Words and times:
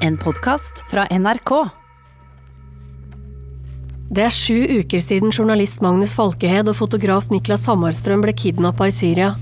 En 0.00 0.16
podkast 0.18 0.84
fra 0.90 1.04
NRK. 1.10 1.50
Det 4.14 4.22
er 4.24 4.34
sju 4.34 4.56
uker 4.80 5.02
siden 5.02 5.32
journalist 5.34 5.82
Magnus 5.84 6.14
Falkehed 6.16 6.68
og 6.70 6.76
fotograf 6.78 7.28
Niklas 7.32 7.66
Hammarstrøm 7.68 8.22
ble 8.24 8.34
kidnappa 8.36 8.88
i 8.88 8.94
Syria. 8.94 9.34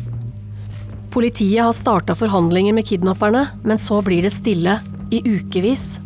Politiet 1.12 1.62
har 1.62 1.74
starta 1.76 2.16
forhandlinger 2.18 2.76
med 2.76 2.88
kidnapperne, 2.88 3.46
men 3.62 3.80
så 3.80 4.00
blir 4.04 4.26
det 4.26 4.32
stille 4.34 4.78
i 5.12 5.22
ukevis. 5.24 5.98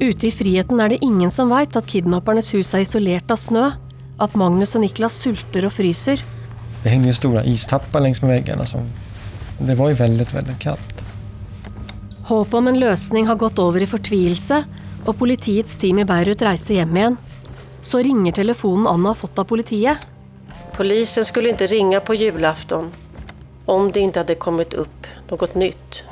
Ute 0.00 0.28
i 0.28 0.34
friheten 0.34 0.80
er 0.80 0.92
det 0.92 1.02
ingen 1.04 1.32
som 1.32 1.52
veit 1.52 1.76
at 1.78 1.88
kidnappernes 1.88 2.52
hus 2.56 2.74
er 2.74 2.84
isolert 2.84 3.30
av 3.32 3.40
snø, 3.40 3.70
at 4.20 4.36
Magnus 4.36 4.76
og 4.76 4.84
Niklas 4.84 5.16
sulter 5.22 5.68
og 5.68 5.76
fryser. 5.76 6.22
Det 6.82 6.90
hängde 6.90 7.08
ju 7.08 7.14
stora 7.14 7.44
istappar 7.44 8.00
längs 8.00 8.22
med 8.22 8.30
väggarna. 8.30 8.66
Som, 8.66 8.80
det 9.58 9.74
var 9.74 9.88
ju 9.88 9.94
väldigt, 9.94 10.34
väldigt 10.34 10.58
kallt. 10.58 10.95
Håpet 12.26 12.54
om 12.54 12.68
en 12.68 12.80
løsning 12.80 13.26
har 13.26 13.38
gått 13.38 13.58
over 13.62 13.82
i 13.82 13.86
fortvilelse, 13.86 14.64
og 15.06 15.18
politiets 15.18 15.76
team 15.78 16.00
i 16.02 16.06
Beirut 16.08 16.42
reiser 16.42 16.80
hjem 16.80 16.96
igjen. 16.96 17.18
Så 17.86 18.00
ringer 18.02 18.34
telefonen 18.34 18.88
Anna 18.90 19.12
har 19.12 19.20
fått 19.20 19.38
av 19.38 19.46
politiet. 19.46 20.02
Polisen 20.74 21.24
skulle 21.24 21.52
inte 21.54 21.66
ringa 21.66 22.00
på 22.00 22.14
julafton 22.14 22.90
om 23.66 23.92
det 23.92 24.00
inte 24.00 24.20
hade 24.20 24.34
kommit 24.34 24.74
upp 24.74 25.06
något 25.30 25.54
nytt. 25.54 26.04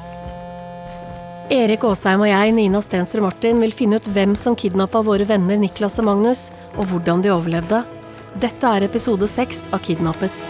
Erik 1.51 1.85
Aasheim 1.85 2.23
og 2.25 2.31
jeg, 2.31 2.55
Nina 2.55 2.81
Stensrud 2.83 3.23
Martin, 3.23 3.61
vil 3.61 3.75
finne 3.75 3.99
ut 3.99 4.07
hvem 4.15 4.33
som 4.39 4.57
kidnappa 4.57 5.03
våre 5.05 5.27
venner 5.29 5.59
Niklas 5.61 5.99
og 6.01 6.09
Magnus, 6.09 6.49
og 6.79 6.89
hvordan 6.89 7.27
de 7.27 7.35
overlevde. 7.35 7.83
Dette 8.41 8.71
er 8.71 8.87
episode 8.87 9.29
seks 9.31 9.67
av 9.75 9.83
Kidnappet. 9.85 10.49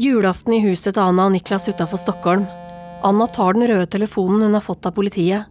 Julaften 0.00 0.52
i 0.52 0.58
huset 0.58 0.96
Anna 0.96 1.24
och 1.24 1.32
Niklas 1.32 1.68
utanför 1.68 1.96
Stockholm. 1.96 2.44
Anna 3.02 3.26
tar 3.26 3.52
den 3.52 3.68
röda 3.68 3.86
telefonen 3.86 4.42
hon 4.42 4.54
har 4.54 4.60
fått 4.60 4.86
av 4.86 4.90
politiet. 4.90 5.42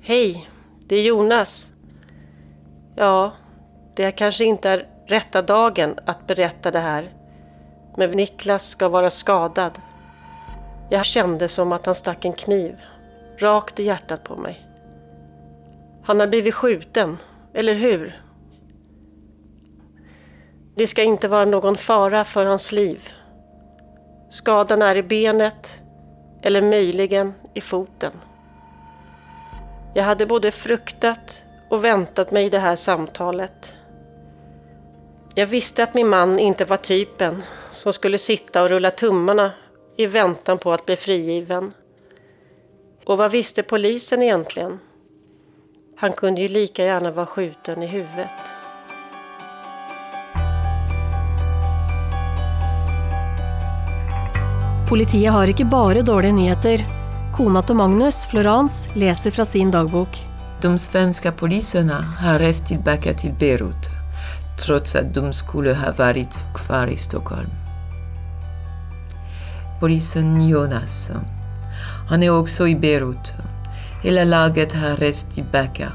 Hej, 0.00 0.48
det 0.86 0.96
är 0.96 1.02
Jonas. 1.02 1.70
Ja, 2.96 3.32
det 3.96 4.10
kanske 4.10 4.44
inte 4.44 4.70
är 4.70 4.88
rätta 5.06 5.42
dagen 5.42 5.94
att 6.04 6.26
berätta 6.26 6.70
det 6.70 6.78
här. 6.78 7.12
Men 7.96 8.10
Niklas 8.10 8.68
ska 8.68 8.88
vara 8.88 9.10
skadad. 9.10 9.78
Jag 10.90 11.04
kände 11.04 11.48
som 11.48 11.72
att 11.72 11.86
han 11.86 11.94
stack 11.94 12.24
en 12.24 12.32
kniv 12.32 12.76
rakt 13.38 13.80
i 13.80 13.82
hjärtat 13.82 14.24
på 14.24 14.36
mig. 14.36 14.66
Han 16.04 16.20
har 16.20 16.26
blivit 16.26 16.54
skjuten, 16.54 17.18
eller 17.54 17.74
hur? 17.74 18.20
Det 20.74 20.86
ska 20.86 21.02
inte 21.02 21.28
vara 21.28 21.44
någon 21.44 21.76
fara 21.76 22.24
för 22.24 22.44
hans 22.44 22.72
liv. 22.72 23.08
Skadan 24.30 24.82
är 24.82 24.96
i 24.96 25.02
benet 25.02 25.80
eller 26.42 26.62
möjligen 26.62 27.34
i 27.54 27.60
foten. 27.60 28.12
Jag 29.94 30.04
hade 30.04 30.26
både 30.26 30.50
fruktat 30.50 31.42
och 31.68 31.84
väntat 31.84 32.30
mig 32.30 32.50
det 32.50 32.58
här 32.58 32.76
samtalet. 32.76 33.74
Jag 35.34 35.46
visste 35.46 35.82
att 35.82 35.94
min 35.94 36.08
man 36.08 36.38
inte 36.38 36.64
var 36.64 36.76
typen 36.76 37.42
som 37.70 37.92
skulle 37.92 38.18
sitta 38.18 38.62
och 38.62 38.68
rulla 38.68 38.90
tummarna 38.90 39.52
i 39.96 40.06
väntan 40.06 40.58
på 40.58 40.72
att 40.72 40.86
bli 40.86 40.96
frigiven. 40.96 41.72
Och 43.04 43.18
vad 43.18 43.30
visste 43.30 43.62
polisen 43.62 44.22
egentligen? 44.22 44.78
Han 45.96 46.12
kunde 46.12 46.40
ju 46.40 46.48
lika 46.48 46.84
gärna 46.84 47.10
vara 47.10 47.26
skjuten 47.26 47.82
i 47.82 47.86
huvudet. 47.86 48.59
Politiet 54.90 55.30
har 55.30 55.46
ikke 55.46 55.68
bare 55.70 56.00
dårlige 56.02 56.34
nyheter. 56.34 56.80
Kona 57.30 57.60
til 57.62 57.76
Magnus, 57.78 58.24
Florence, 58.26 58.90
leser 58.98 59.30
fra 59.30 59.44
sin 59.46 59.70
dagbok. 59.70 60.16
De 60.62 60.72
svenska 60.78 61.30
poliserna 61.32 62.00
har 62.18 62.38
rest 62.42 62.66
tillbaka 62.66 63.14
till 63.14 63.32
Beirut 63.32 63.90
trots 64.58 64.94
att 64.96 65.14
de 65.14 65.32
skulle 65.32 65.74
ha 65.74 65.92
varit 65.92 66.44
kvar 66.54 66.86
i 66.86 66.96
Stockholm. 66.96 67.50
Polisen 69.80 70.48
Jonas, 70.48 71.10
han 72.08 72.22
är 72.22 72.30
också 72.30 72.68
i 72.68 72.76
Beirut. 72.76 73.34
Hela 74.02 74.24
laget 74.24 74.72
har 74.72 74.96
rest 74.96 75.34
tillbaka. 75.34 75.92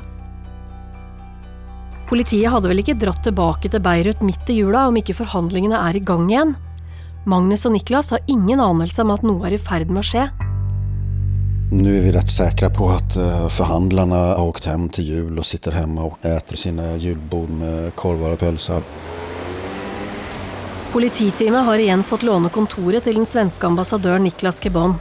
Politiet 2.09 2.51
hadde 2.51 2.69
vel 2.69 2.79
ikke 2.79 2.95
dratt 2.95 3.23
tilbake 3.23 3.69
til 3.69 3.81
Beirut 3.81 4.21
midt 4.21 4.49
i 4.49 4.61
jula 4.61 4.87
om 4.87 4.95
ikke 4.97 5.17
forhandlingene 5.19 5.83
er 5.89 5.99
i 5.99 5.99
gang 5.99 6.31
igjen? 6.31 6.55
Magnus 7.25 7.65
og 7.65 7.71
Niklas 7.73 8.11
har 8.13 8.19
ingen 8.29 8.59
anelse 8.61 9.01
om 9.01 9.09
at 9.09 9.23
noe 9.25 9.47
er 9.47 9.55
i 9.55 9.57
ferd 9.57 9.89
med 9.89 10.03
å 10.03 10.05
skje. 10.05 10.27
Nu 11.71 11.97
är 11.97 12.01
vi 12.01 12.11
rätt 12.11 12.31
säkra 12.31 12.69
på 12.69 12.89
att 12.89 13.15
eh, 13.15 13.47
förhandlarna 13.49 14.15
har 14.15 14.45
åkt 14.45 14.65
hem 14.65 14.89
till 14.89 15.07
jul 15.09 15.39
och 15.39 15.45
sitter 15.45 15.71
hemma 15.71 16.01
och 16.03 16.25
äter 16.25 16.55
sina 16.55 16.95
julbord 16.95 17.49
med 17.49 17.95
korvar 17.95 18.31
och 18.31 18.39
pölsar. 18.39 18.81
Polititeamet 20.91 21.65
har 21.65 21.77
igjen 21.77 22.03
fått 22.03 22.23
låne 22.23 22.49
kontoret 22.49 23.03
til 23.03 23.17
den 23.17 23.25
svenske 23.25 23.67
ambassadøren 23.67 24.23
Niklas 24.23 24.61
Kebon. 24.61 24.95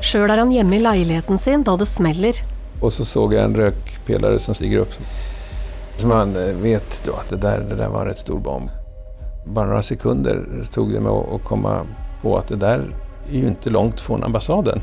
Sjøl 0.00 0.30
er 0.30 0.40
han 0.40 0.54
hjemme 0.54 0.78
i 0.78 0.82
leiligheten 0.82 1.38
sin 1.38 1.62
da 1.68 1.76
det 1.76 1.86
smeller. 1.86 2.40
Och 2.80 2.92
så 2.92 3.04
såg 3.04 3.34
jag 3.34 3.44
en 3.44 3.56
rökpelare 3.56 4.38
som 4.38 4.54
stiger 4.54 4.78
upp. 4.78 4.94
Så 5.96 6.06
man 6.06 6.36
eh, 6.36 6.54
vet 6.54 7.02
då 7.04 7.12
att 7.12 7.28
det 7.28 7.36
där, 7.36 7.60
det 7.60 7.76
där 7.76 7.88
var 7.88 8.00
en 8.00 8.06
rätt 8.06 8.18
stor 8.18 8.38
bomb. 8.38 8.70
Bara 9.48 9.66
några 9.66 9.82
sekunder 9.82 10.66
tog 10.70 10.92
det 10.92 11.00
mig 11.00 11.12
att 11.34 11.44
komma 11.44 11.86
på 12.22 12.38
att 12.38 12.48
det 12.48 12.56
där 12.56 12.94
är 13.30 13.36
ju 13.36 13.48
inte 13.48 13.70
långt 13.70 14.00
från 14.00 14.24
ambassaden. 14.24 14.80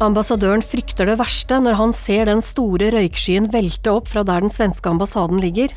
Ambassadøren 0.00 0.62
frykter 0.62 1.06
det 1.06 1.16
verste 1.16 1.60
når 1.62 1.78
han 1.78 1.92
ser 1.94 2.26
den 2.26 2.42
store 2.42 2.90
røykskyen 2.90 3.50
velte 3.52 3.92
opp 3.94 4.08
fra 4.10 4.24
der 4.26 4.42
den 4.42 4.50
svenske 4.50 4.90
ambassaden 4.90 5.38
ligger. 5.40 5.70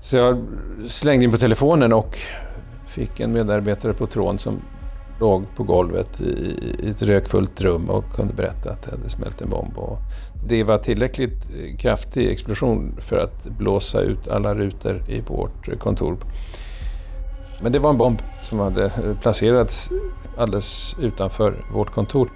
Så 0.00 0.16
jag 0.16 0.44
slängde 0.86 1.24
in 1.24 1.30
på 1.30 1.36
telefonen 1.36 1.92
och 1.92 2.18
fick 2.86 3.20
en 3.20 3.32
medarbetare 3.32 3.92
på 3.92 4.06
tråden 4.06 4.38
som 4.38 4.60
låg 5.22 5.54
på 5.56 5.62
golvet 5.62 6.20
i 6.20 6.52
i 6.82 6.90
ett 6.90 7.02
rökfullt 7.02 7.60
rum 7.60 7.90
och 7.90 8.04
kunde 8.14 8.34
berätta 8.34 8.70
att 8.70 8.82
det 8.82 8.90
hade 8.90 9.08
smält 9.08 9.40
en 9.40 9.50
bomb. 9.50 9.78
Och 9.78 9.98
det 10.48 10.64
var 10.64 10.78
tillräckligt 10.78 11.32
eh, 11.32 11.76
kraftig 11.76 12.30
explosion 12.30 12.96
för 13.00 13.18
att 13.18 13.44
blåsa 13.44 14.00
ut 14.00 14.28
alla 14.28 14.54
rutor 14.54 15.04
i 15.08 15.20
vårt 15.20 15.78
kontor. 15.78 16.16
Men 17.62 17.72
det 17.72 17.78
var 17.78 17.90
en 17.90 17.98
bomb 17.98 18.22
som 18.42 18.58
hade 18.58 18.84
eh, 18.84 19.18
placerats 19.20 19.90
alldeles 20.38 20.96
utanför 21.00 21.64
vårt 21.72 21.90
kontor. 21.90 22.30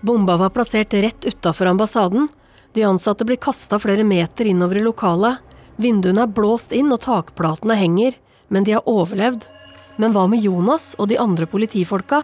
Bomba 0.00 0.36
var 0.36 0.50
placerad 0.50 0.92
rätt 0.92 1.24
utanför 1.24 1.66
ambassaden. 1.66 2.28
De 2.72 2.84
ansatte 2.84 3.24
blir 3.24 3.36
kastade 3.36 3.80
flera 3.80 4.04
meter 4.04 4.44
in 4.44 4.62
i 4.62 4.78
lokalet. 4.78 5.36
Vinduene 5.76 6.22
er 6.22 6.26
blåst 6.26 6.72
in 6.72 6.92
och 6.92 7.00
takplatene 7.00 7.74
hänger, 7.74 8.14
men 8.48 8.64
de 8.64 8.72
har 8.72 9.00
överlevt. 9.00 9.48
Men 9.96 10.12
hva 10.12 10.26
med 10.26 10.40
Jonas 10.40 10.94
og 10.98 11.08
de 11.08 11.18
andre 11.18 11.46
politifolka? 11.46 12.22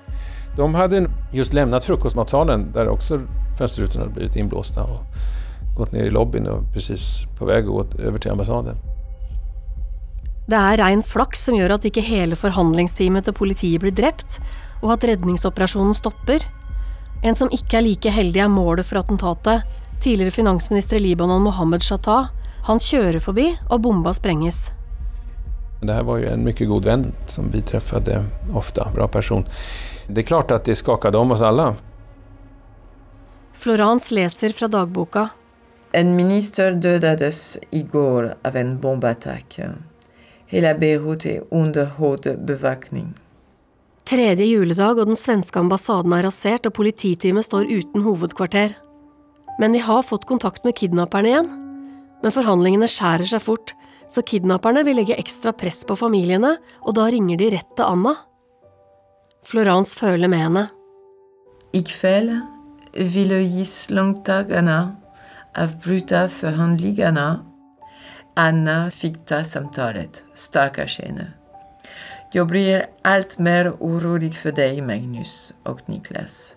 De 0.57 0.75
hade 0.75 1.07
just 1.33 1.53
lämnat 1.53 1.85
frukostmatsalen 1.85 2.73
där 2.73 2.89
också 2.89 3.21
fönsterrutorna 3.59 4.05
hade 4.05 4.15
blivit 4.15 4.37
inblåsta 4.37 4.83
och 4.83 5.05
gått 5.77 5.93
ner 5.93 6.05
i 6.05 6.11
lobbyn 6.11 6.47
och 6.47 6.73
precis 6.75 7.27
på 7.39 7.45
väg 7.45 7.65
att 7.65 7.71
gå 7.71 7.85
över 7.99 8.19
till 8.19 8.31
ambassaden. 8.31 8.77
Det 10.49 10.57
er 10.57 10.79
rein 10.81 11.03
flaks 11.05 11.43
som 11.45 11.57
gjør 11.59 11.75
at 11.75 11.85
ikke 11.85 12.01
hele 12.01 12.37
forhandlingsteamet 12.41 13.27
til 13.27 13.35
politiet 13.37 13.83
blir 13.83 13.93
drept, 13.93 14.39
og 14.81 14.95
at 14.95 15.05
redningsoperasjonen 15.05 15.93
stopper. 15.93 16.41
En 17.21 17.37
som 17.37 17.53
ikke 17.53 17.77
er 17.77 17.85
like 17.85 18.13
heldig, 18.15 18.41
er 18.41 18.49
målet 18.49 18.89
for 18.89 19.03
attentatet. 19.03 19.67
Tidligere 20.01 20.33
finansminister 20.33 20.97
i 20.97 21.03
Libanon 21.05 21.45
Mohammed 21.45 21.85
Shattah. 21.85 22.31
Han 22.65 22.81
kjører 22.81 23.21
forbi, 23.21 23.51
og 23.69 23.83
bomba 23.85 24.15
sprenges. 24.17 24.71
Det 25.81 25.93
här 25.93 26.03
var 26.03 26.17
ju 26.17 26.27
en 26.27 26.45
mycket 26.45 26.69
god 26.69 26.85
vän 26.85 27.13
som 27.27 27.51
vi 27.51 27.63
träffade 27.63 28.25
ofta, 28.55 28.91
bra 28.95 29.09
person. 29.09 29.45
Det 30.07 30.21
är 30.21 30.23
klart 30.23 30.51
att 30.51 30.65
det 30.65 30.75
skakade 30.75 31.19
om 31.19 31.33
oss 31.33 31.43
alla. 31.43 31.75
Florence 33.53 34.15
leser 34.15 34.51
fra 34.51 34.69
dagboka. 34.69 35.29
En 35.93 36.17
minister 36.17 36.73
dödades 36.73 37.59
igår 37.71 38.35
av 38.45 38.57
en 38.57 38.81
bombattack. 38.81 39.61
Hela 40.47 40.75
Beirut 40.75 41.27
är 41.27 41.43
under 41.51 41.85
hård 41.85 42.21
bevakning. 42.47 43.15
Tredje 44.05 44.47
juledag, 44.47 44.99
og 44.99 45.07
den 45.11 45.19
svenske 45.21 45.61
ambassaden 45.61 46.13
er 46.17 46.25
rasert, 46.25 46.67
og 46.67 46.73
polititeamet 46.79 47.45
står 47.45 47.69
uten 47.69 48.03
hovedkvarter. 48.07 48.73
Men 49.61 49.73
de 49.73 49.83
har 49.85 50.03
fått 50.03 50.25
kontakt 50.25 50.65
med 50.65 50.77
kidnapperne 50.79 51.29
igjen. 51.29 51.51
Men 52.23 52.33
forhandlingene 52.33 52.89
skjærer 52.89 53.29
seg 53.29 53.45
fort. 53.45 53.75
Så 54.09 54.23
kidnapperne 54.23 54.85
vil 54.87 54.99
legge 55.01 55.19
ekstra 55.19 55.53
press 55.53 55.85
på 55.85 55.97
familiene, 55.99 56.57
og 56.83 56.97
da 56.99 57.09
ringer 57.13 57.41
de 57.41 57.51
rett 57.57 57.71
til 57.77 57.85
Anna. 57.85 58.15
Florence 59.49 59.97
føler 59.97 60.29
med 60.29 60.45
henne. 60.45 60.69
I 61.73 61.83
kväll 61.85 62.41
ville 62.95 63.43
gisslantagarna 63.45 64.97
avbryta 65.55 66.29
förhandlingarna. 66.29 67.45
Anna 68.35 68.91
fick 68.91 69.27
ta 69.27 69.45
samtalet. 69.45 70.25
Stackars 70.35 71.01
henne. 71.01 71.33
Jag 72.33 72.47
blir 72.47 72.87
allt 73.03 73.39
mer 73.39 73.73
orolig 73.81 74.37
för 74.37 74.53
dig, 74.53 74.83
Magnus 74.83 75.55
och 75.63 75.89
Niklas. 75.89 76.57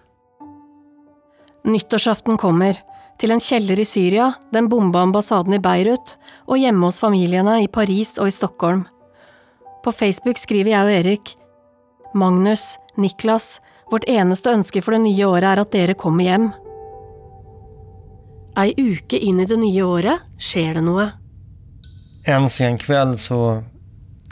Nyttårsaften 1.63 2.37
kommer, 2.37 2.77
til 3.21 3.33
en 3.35 3.43
kjeller 3.43 3.77
i 3.77 3.85
Syria, 3.85 4.31
den 4.53 4.67
bomba 4.69 5.03
ambassaden 5.05 5.53
i 5.53 5.61
Beirut, 5.61 6.15
og 6.49 6.57
hjemme 6.57 6.87
hos 6.87 6.97
familiene 7.01 7.59
i 7.61 7.69
Paris 7.69 8.15
og 8.17 8.31
i 8.31 8.33
Stockholm. 8.33 8.87
På 9.83 9.93
Facebook 9.93 10.41
skriver 10.41 10.73
jeg 10.73 10.87
og 10.87 10.93
Erik 10.95 11.35
Magnus, 12.17 12.77
Niklas, 12.97 13.59
vårt 13.91 14.07
eneste 14.09 14.51
ønske 14.51 14.81
for 14.81 14.95
det 14.95 15.03
nye 15.05 15.27
året 15.27 15.47
er 15.51 15.61
at 15.61 15.73
dere 15.73 15.97
kommer 15.99 16.25
hjem. 16.25 16.49
Ei 18.59 18.73
uke 18.75 19.19
inn 19.19 19.39
i 19.39 19.47
det 19.47 19.57
nye 19.61 19.85
året 19.85 20.25
skjer 20.41 20.75
det 20.79 20.83
noe. 20.85 21.11
En 22.27 22.49
sen 22.49 22.77
kväll 22.77 23.17
så 23.17 23.63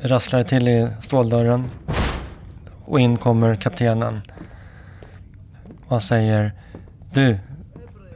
rasslar 0.03 0.43
det 0.43 0.49
till 0.49 0.67
i 0.67 0.87
ståldörren 1.01 1.69
och 2.85 2.99
in 2.99 3.17
kommer 3.17 3.55
kaptenen. 3.55 4.21
Och 5.85 5.89
han 5.89 6.01
säger 6.01 6.53
Du, 7.13 7.37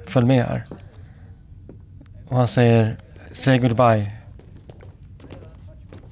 följ 0.10 0.28
med 0.28 0.46
här. 0.46 0.64
Och 2.28 2.38
han 2.38 2.48
säger 2.48 2.98
Say 3.32 3.60
goodbye. 3.60 4.12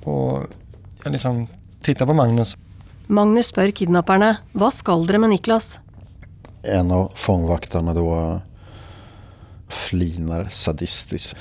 Och 0.04 0.44
jag 1.04 1.12
liksom 1.12 1.48
tittar 1.82 2.06
på 2.06 2.14
Magnus. 2.14 2.58
Magnus 3.08 3.52
spør 3.52 3.72
kidnapperne 3.76 4.36
hva 4.58 4.72
skal 4.74 5.06
dere 5.06 5.20
med 5.22 5.34
Niklas? 5.34 5.80
En 6.64 6.92
av 6.92 7.12
fångvaktarna 7.16 7.94
då 7.94 8.42
flinar 9.68 10.48
sadistiskt. 10.50 11.36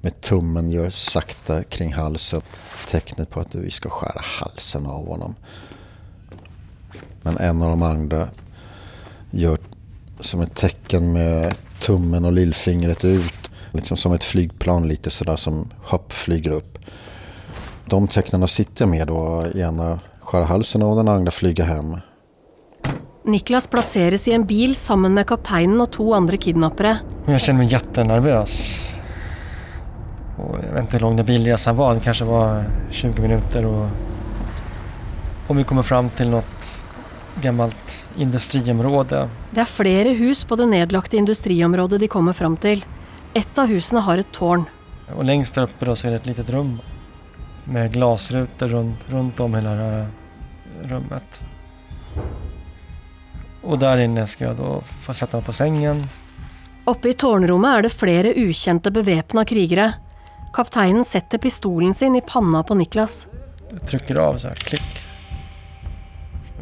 Med 0.00 0.20
tummen 0.20 0.68
gör 0.70 0.90
sakta 0.90 1.62
kring 1.62 1.92
halsen. 1.92 2.42
Tecknet 2.90 3.30
på 3.30 3.40
att 3.40 3.54
vi 3.54 3.70
ska 3.70 3.90
skära 3.90 4.20
halsen 4.22 4.86
av 4.86 5.08
honom. 5.08 5.34
Men 7.22 7.36
en 7.36 7.62
av 7.62 7.70
de 7.70 7.82
andra 7.82 8.28
gör 9.30 9.58
som 10.20 10.40
ett 10.40 10.54
tecken 10.54 11.12
med 11.12 11.54
tummen 11.86 12.24
och 12.24 12.32
lillfingret 12.32 13.04
ut. 13.04 13.50
Liksom 13.72 13.96
som 13.96 14.12
ett 14.12 14.24
flygplan 14.24 14.88
lite 14.88 15.10
sådär 15.10 15.36
som 15.36 15.70
hopp 15.82 16.12
flyger 16.12 16.50
upp. 16.50 16.78
De 17.86 18.08
tecknarna 18.08 18.46
sitter 18.46 18.82
jag 18.82 18.88
med 18.88 19.06
då. 19.06 19.46
Ena 19.54 20.00
skär 20.20 20.42
halsen 20.42 20.82
av 20.82 20.96
den 20.96 21.08
andra 21.08 21.30
flyger 21.30 21.64
hem. 21.64 21.96
Niklas 23.24 23.66
plasseres 23.66 24.28
i 24.28 24.32
en 24.32 24.46
bil 24.46 24.76
sammen 24.76 25.14
med 25.14 25.26
kapteinen 25.26 25.80
og 25.80 25.90
to 25.90 26.12
andre 26.12 26.36
kidnappere. 26.36 26.98
Och 27.24 27.32
jag 27.32 27.40
känner 27.40 27.58
mig 27.58 27.72
jättenervös. 27.72 28.80
Och 30.36 30.58
jag 30.66 30.72
vet 30.72 30.82
inte 30.82 30.96
hur 30.96 31.00
lång 31.00 31.16
den 31.16 31.26
bilresan 31.26 31.76
var. 31.76 31.94
Det 31.94 32.00
kanske 32.00 32.24
var 32.24 32.64
20 32.90 33.22
minuter. 33.22 33.66
Och 33.66 33.88
om 35.46 35.56
vi 35.56 35.64
kommer 35.64 35.82
fram 35.82 36.10
till 36.10 36.30
något 36.30 36.63
gammalt 37.42 38.06
industriområde. 38.16 39.28
Det 39.50 39.60
er 39.60 39.70
flere 39.70 40.14
hus 40.18 40.44
på 40.44 40.56
det 40.56 40.66
nedlagte 40.70 41.16
industriområdet 41.16 42.00
de 42.00 42.08
kommer 42.08 42.32
fram 42.32 42.56
til. 42.56 42.84
Et 43.34 43.58
av 43.58 43.66
husene 43.66 44.00
har 44.00 44.18
et 44.18 44.32
tårn. 44.32 44.64
Och 45.16 45.24
längst 45.24 45.54
där 45.54 45.62
uppe 45.62 45.84
då 45.84 45.96
så 45.96 46.06
är 46.06 46.10
det 46.10 46.16
ett 46.16 46.26
litet 46.26 46.50
rum. 46.50 46.80
Med 47.64 47.92
glasrutor 47.92 48.68
runt, 48.68 48.98
runt 49.06 49.40
om 49.40 49.54
hela 49.54 49.70
det 49.70 49.82
här 49.82 50.06
rummet. 50.82 51.40
Och 53.62 53.78
där 53.78 53.98
inne 53.98 54.26
ska 54.26 54.44
jag 54.44 54.56
då 54.56 54.80
få 54.80 55.14
sätta 55.14 55.36
mig 55.36 55.46
på 55.46 55.52
sängen. 55.52 56.06
Oppe 56.84 57.08
i 57.08 57.12
tårnrommet 57.12 57.78
er 57.78 57.82
det 57.82 57.90
flere 57.90 58.34
ukjente 58.36 58.90
bevæpna 58.90 59.44
krigere. 59.44 59.92
Kapteinen 60.52 61.04
setter 61.04 61.38
pistolen 61.38 61.94
sin 61.94 62.16
i 62.16 62.20
panna 62.20 62.62
på 62.62 62.74
Niklas. 62.74 63.26
Jag 63.70 63.86
trycker 63.86 64.16
av 64.16 64.36
så 64.36 64.48
här, 64.48 64.54
klick. 64.54 65.03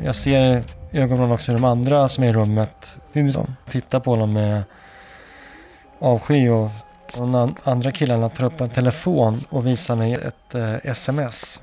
Jag 0.05 0.15
ser 0.15 0.65
i 0.91 0.99
ögonen 0.99 1.31
också 1.31 1.53
hur 1.53 1.59
de 1.59 1.65
andra 1.65 2.09
som 2.09 2.25
är 2.25 2.29
i 2.29 2.33
rummet, 2.33 2.99
hur 3.13 3.33
de 3.33 3.57
tittar 3.69 4.01
på 4.01 4.11
honom 4.11 4.33
med 4.33 4.63
avsky 5.99 6.49
och 6.49 6.71
de 7.17 7.55
andra 7.65 7.93
killarna 7.93 8.29
tar 8.29 8.45
upp 8.45 8.61
en 8.61 8.69
telefon 8.69 9.41
och 9.49 9.67
visar 9.67 9.97
mig 9.97 10.15
ett 10.15 10.55
eh, 10.55 10.75
sms. 10.91 11.63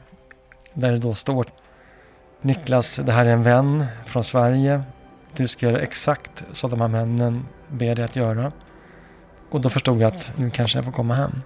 Där 0.74 0.92
det 0.92 0.98
då 0.98 1.14
står 1.14 1.46
Niklas, 2.42 2.96
det 2.96 3.12
här 3.12 3.26
är 3.26 3.30
en 3.30 3.44
vän 3.44 3.86
från 4.06 4.24
Sverige. 4.24 4.82
Du 5.36 5.48
ska 5.48 5.66
göra 5.66 5.80
exakt 5.80 6.44
så 6.52 6.68
de 6.68 6.82
här 6.82 6.88
männen 6.88 7.48
ber 7.68 7.96
dig 7.96 8.06
att 8.06 8.16
göra. 8.16 8.52
Och 9.52 9.62
då 9.62 9.70
förstod 9.70 10.02
jag 10.02 10.16
att 10.16 10.32
nu 10.38 10.50
kanske 10.50 10.78
jag 10.78 10.86
får 10.86 10.92
komma 10.92 11.16
hem. 11.16 11.42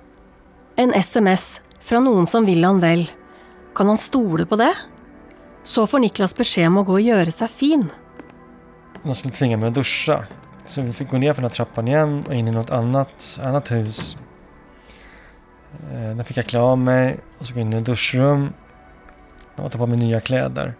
En 0.75 0.93
SMS 0.93 1.61
från 1.81 2.03
någon 2.03 2.27
som 2.27 2.45
vill 2.45 2.63
han 2.63 2.79
väl. 2.79 3.11
Kan 3.75 3.87
han 3.87 3.97
stole 3.97 4.45
på 4.45 4.55
det? 4.55 4.73
Så 5.63 5.87
får 5.87 5.99
Niklas 5.99 6.35
beskjed 6.37 6.67
om 6.67 6.77
å 6.81 6.83
gå 6.87 6.97
og 6.99 7.05
gjøre 7.05 7.31
seg 7.31 7.49
fin. 7.49 7.85
De 9.03 9.15
skulle 9.15 9.33
tvinga 9.33 9.57
mig 9.57 9.67
att 9.67 9.73
duscha. 9.73 10.23
Så 10.65 10.81
vi 10.81 10.93
fick 10.93 11.09
gå 11.09 11.17
ner 11.17 11.33
för 11.33 11.41
den 11.41 11.49
här 11.51 11.55
trappan 11.55 11.87
igen 11.87 12.23
och 12.27 12.33
in 12.33 12.47
i 12.47 12.51
något 12.51 12.69
annat, 12.69 13.39
annat 13.43 13.71
hus. 13.71 14.17
Eh, 15.93 16.15
Där 16.15 16.23
fick 16.23 16.37
jag 16.37 16.45
klä 16.45 16.59
av 16.59 16.77
mig 16.77 17.17
och 17.39 17.45
så 17.45 17.53
gå 17.53 17.59
in 17.59 17.73
i 17.73 17.77
ett 17.77 17.85
duschrum 17.85 18.53
och 19.55 19.71
ta 19.71 19.77
på 19.77 19.87
mig 19.87 19.97
nya 19.97 20.19
kläder. 20.19 20.73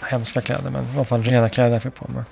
Hemska 0.00 0.40
kläder 0.40 0.70
men 0.70 0.84
i 0.84 0.96
alla 0.96 1.04
fall 1.04 1.22
rena 1.22 1.48
kläder 1.48 1.72
jag 1.72 1.82
fick 1.82 1.94
på 1.94 2.10
mig. 2.12 2.22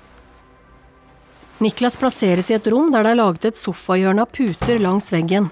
Niklas 1.59 1.97
plasseres 1.97 2.51
i 2.51 2.55
et 2.55 2.67
rom 2.67 2.91
der 2.93 3.03
det 3.07 3.11
er 3.11 3.15
laget 3.19 3.45
et 3.45 3.57
sofahjørne 3.57 4.23
av 4.23 4.31
puter 4.35 4.79
langs 4.79 5.13
veggen. 5.13 5.51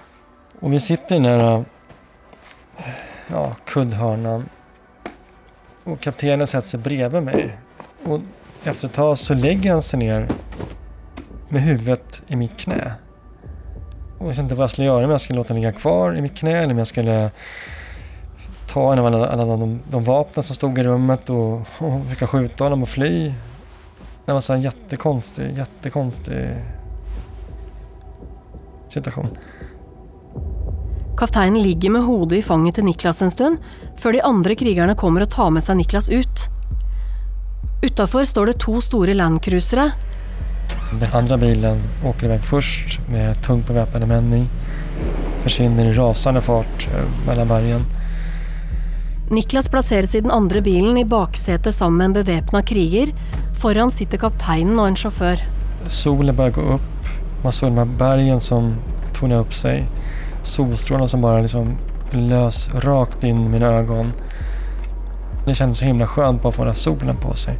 Och 0.59 0.73
vi 0.73 0.79
sitter 0.79 1.15
i 1.15 1.19
den 1.19 1.25
här 1.25 1.65
ja, 3.27 3.55
kuddhörnan. 3.65 4.49
Och 5.83 5.99
kaptenen 5.99 6.47
sätter 6.47 6.67
sig 6.67 6.79
bredvid 6.79 7.23
mig. 7.23 7.57
Och 8.03 8.19
efter 8.63 8.87
ett 8.87 8.93
tag 8.93 9.17
så 9.17 9.33
lägger 9.33 9.71
han 9.71 9.81
sig 9.81 9.99
ner 9.99 10.27
med 11.49 11.61
huvudet 11.61 12.21
i 12.27 12.35
mitt 12.35 12.59
knä. 12.59 12.91
Och 14.17 14.23
jag 14.23 14.27
visste 14.27 14.43
inte 14.43 14.55
vad 14.55 14.63
jag 14.63 14.69
skulle 14.69 14.87
göra, 14.87 15.05
om 15.05 15.11
jag 15.11 15.21
skulle 15.21 15.37
låta 15.37 15.53
honom 15.53 15.61
ligga 15.61 15.79
kvar 15.79 16.15
i 16.15 16.21
mitt 16.21 16.37
knä 16.37 16.57
eller 16.57 16.73
om 16.73 16.77
jag 16.77 16.87
skulle 16.87 17.31
ta 18.67 18.93
en 18.93 18.99
av 18.99 19.05
alla, 19.05 19.27
alla 19.27 19.45
de, 19.45 19.79
de 19.89 20.03
vapen 20.03 20.43
som 20.43 20.55
stod 20.55 20.77
i 20.77 20.83
rummet 20.83 21.29
och, 21.29 21.53
och 21.53 22.03
försöka 22.03 22.27
skjuta 22.27 22.63
honom 22.63 22.81
och 22.81 22.89
fly. 22.89 23.33
Det 24.25 24.33
var 24.33 24.51
en 24.51 24.61
jättekonstig, 24.61 25.57
jättekonstig 25.57 26.47
situation. 28.87 29.37
Kapteinen 31.17 31.61
ligger 31.61 31.89
med 31.89 32.01
hodet 32.01 32.37
i 32.39 32.41
fanget 32.41 32.75
til 32.75 32.85
Niklas 32.87 33.21
en 33.21 33.31
stund, 33.31 33.57
før 33.99 34.15
de 34.15 34.23
andre 34.25 34.55
krigerne 34.55 34.95
kommer 34.95 35.25
og 35.25 35.29
tar 35.29 35.51
med 35.53 35.63
seg 35.65 35.77
Niklas 35.77 36.09
ut. 36.09 36.47
Utafor 37.83 38.23
står 38.25 38.51
det 38.51 38.59
to 38.61 38.79
store 38.81 39.13
landcruisere. 39.17 39.91
Den 40.99 41.13
andra 41.13 41.37
bilen 41.37 41.81
åker 42.05 42.25
iväg 42.25 42.43
först 42.43 42.99
med 43.09 43.41
tungt 43.43 43.67
beväpnade 43.67 44.05
män 44.05 44.33
i. 44.33 44.45
Försvinner 45.43 45.85
i 45.85 45.93
rasande 45.93 46.41
fart 46.41 46.87
eh, 46.93 47.27
mellan 47.27 47.47
bergen. 47.47 47.85
Niklas 49.31 49.69
plasseres 49.69 50.15
i 50.15 50.21
den 50.21 50.31
andre 50.31 50.61
bilen 50.61 50.97
i 50.97 51.05
baksetet 51.05 51.75
sammen 51.75 51.97
med 51.97 52.05
en 52.05 52.13
bevæpna 52.13 52.61
kriger. 52.61 53.13
Foran 53.61 53.91
sitter 53.91 54.17
kapteinen 54.17 54.79
og 54.79 54.87
en 54.87 54.95
sjåfør. 54.95 55.45
Solen 55.87 56.35
börjar 56.35 56.51
gå 56.51 56.61
upp. 56.61 56.81
Man 57.43 57.51
såg 57.53 57.69
de 57.69 57.77
här 57.77 57.85
bergen 57.85 58.39
som 58.39 58.75
tornar 59.13 59.35
upp 59.35 59.53
sig. 59.53 59.85
Solstrålarna 60.41 61.07
som 61.07 61.21
bara 61.21 61.41
liksom 61.41 61.77
lös 62.11 62.69
rakt 62.75 63.23
in 63.23 63.45
i 63.45 63.49
mina 63.49 63.65
ögon. 63.65 64.13
Det 65.45 65.55
kändes 65.55 65.77
så 65.77 65.85
himla 65.85 66.07
skönt 66.07 66.41
bara 66.41 66.49
att 66.49 66.55
få 66.55 66.61
den 66.61 66.71
här 66.71 66.77
solen 66.77 67.17
på 67.17 67.33
sig. 67.33 67.57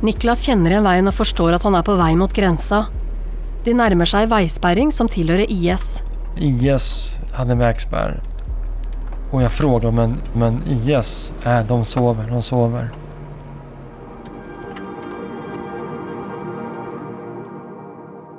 Niklas 0.00 0.40
kjenner 0.44 0.70
igjen 0.70 0.84
veien 0.84 1.08
og 1.08 1.14
forstår 1.16 1.56
at 1.56 1.64
han 1.64 1.74
er 1.74 1.84
på 1.84 1.94
vei 1.96 2.12
mot 2.20 2.32
grensa. 2.32 2.84
De 3.64 3.72
nærmer 3.74 4.08
seg 4.08 4.28
veisperring 4.28 4.92
som 4.92 5.08
tilhører 5.08 5.48
IS. 5.48 5.98
IS 6.36 7.18
hade 7.32 7.52
en 7.52 7.58
vägspärr. 7.58 8.20
Och 9.30 9.42
jag 9.42 9.52
frågade 9.52 9.92
men, 9.92 10.16
men 10.32 10.62
IS, 10.66 11.32
äh, 11.44 11.66
de 11.66 11.84
sover, 11.84 12.30
de 12.30 12.42
sover. 12.42 12.90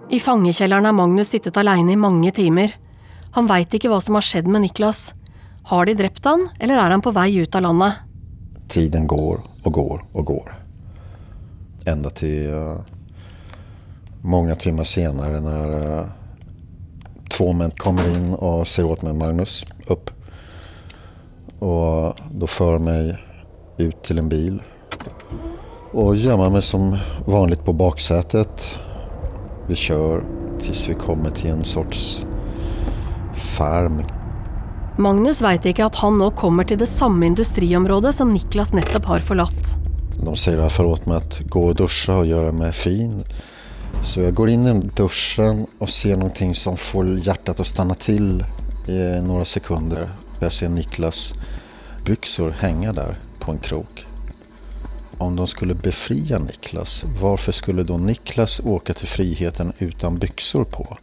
I 0.10 0.20
fangekjelleren 0.20 0.86
har 0.86 0.92
Magnus 0.92 1.30
sittet 1.30 1.58
alene 1.58 1.92
i 1.92 1.96
mange 1.96 2.32
timer. 2.32 2.78
Han 3.32 3.48
veit 3.48 3.74
ikke 3.74 3.90
hva 3.92 4.02
som 4.02 4.18
har 4.18 4.26
skjedd 4.26 4.48
med 4.48 4.62
Niklas. 4.62 5.14
Har 5.68 5.86
de 5.86 5.98
drept 6.00 6.26
han, 6.26 6.48
eller 6.60 6.80
er 6.80 6.96
han 6.96 7.04
på 7.04 7.12
vei 7.12 7.30
ut 7.38 7.56
av 7.56 7.62
landet? 7.62 8.04
Tiden 8.68 9.08
går 9.08 9.42
och 9.64 9.74
går 9.74 10.06
och 10.12 10.26
går. 10.26 10.54
Ända 11.86 12.10
till 12.10 12.48
uh, 12.50 12.80
många 14.22 14.56
timmar 14.56 14.84
senare 14.84 15.40
när 15.40 15.72
uh, 15.72 16.06
två 17.30 17.54
män 17.54 17.72
kommer 17.72 18.18
in 18.18 18.34
och 18.34 18.68
ser 18.68 18.86
åt 18.86 19.02
mig 19.02 19.14
Magnus, 19.14 19.66
upp. 19.88 20.10
Och 21.60 22.06
eh, 22.06 22.14
då 22.32 22.48
för 22.48 22.80
mig 22.80 23.18
ut 23.78 24.04
till 24.04 24.18
en 24.18 24.30
bil. 24.30 24.62
Och 25.92 26.16
gömmer 26.16 26.50
mig 26.50 26.62
som 26.62 26.98
vanligt 27.26 27.66
på 27.66 27.74
baksätet. 27.74 28.80
Vi 29.68 29.76
kör 29.76 30.24
tills 30.60 30.90
vi 30.90 30.94
kommer 30.94 31.30
till 31.30 31.50
en 31.50 31.64
sorts 31.64 32.26
farm. 33.58 34.02
Magnus 34.98 35.42
veit 35.46 35.66
ikke 35.70 35.86
at 35.86 36.00
han 36.02 36.18
nå 36.18 36.32
kommer 36.38 36.66
til 36.66 36.80
det 36.82 36.90
samme 36.90 37.28
industriområdet 37.30 38.16
som 38.18 38.32
Niklas 38.34 38.74
nettopp 38.74 39.06
har 39.06 39.26
forlatt. 39.26 39.76
De 40.24 40.36
säger 40.36 40.58
därför 40.58 40.86
åt 40.86 41.06
mig 41.06 41.18
att 41.18 41.40
gå 41.40 41.66
och 41.66 41.76
duscha 41.76 42.18
och 42.18 42.26
göra 42.26 42.52
mig 42.52 42.74
fin. 42.74 43.24
Så 44.04 44.22
jag 44.22 44.34
går 44.34 44.50
in 44.50 44.68
i 44.68 44.90
duschen 44.96 45.68
och 45.80 45.90
ser 45.90 46.18
någonting 46.18 46.56
som 46.56 46.78
får 46.78 47.20
hjärtat 47.20 47.60
att 47.60 47.68
stanna 47.68 47.94
till 47.94 48.46
i 48.88 49.22
några 49.22 49.46
sekunder. 49.46 50.10
Jag 50.40 50.52
ser 50.52 50.70
Niklas 50.70 51.34
byxor 52.06 52.50
hänga 52.50 52.94
där 52.94 53.20
på 53.40 53.52
en 53.52 53.58
krok. 53.58 54.06
Om 55.18 55.36
de 55.36 55.48
skulle 55.48 55.74
befria 55.74 56.40
Niklas, 56.40 57.06
varför 57.22 57.52
skulle 57.52 57.84
då 57.84 57.98
Niklas 57.98 58.60
åka 58.60 58.94
till 58.94 59.08
friheten 59.08 59.74
utan 59.78 60.18
byxor 60.18 60.64
på? 60.64 60.98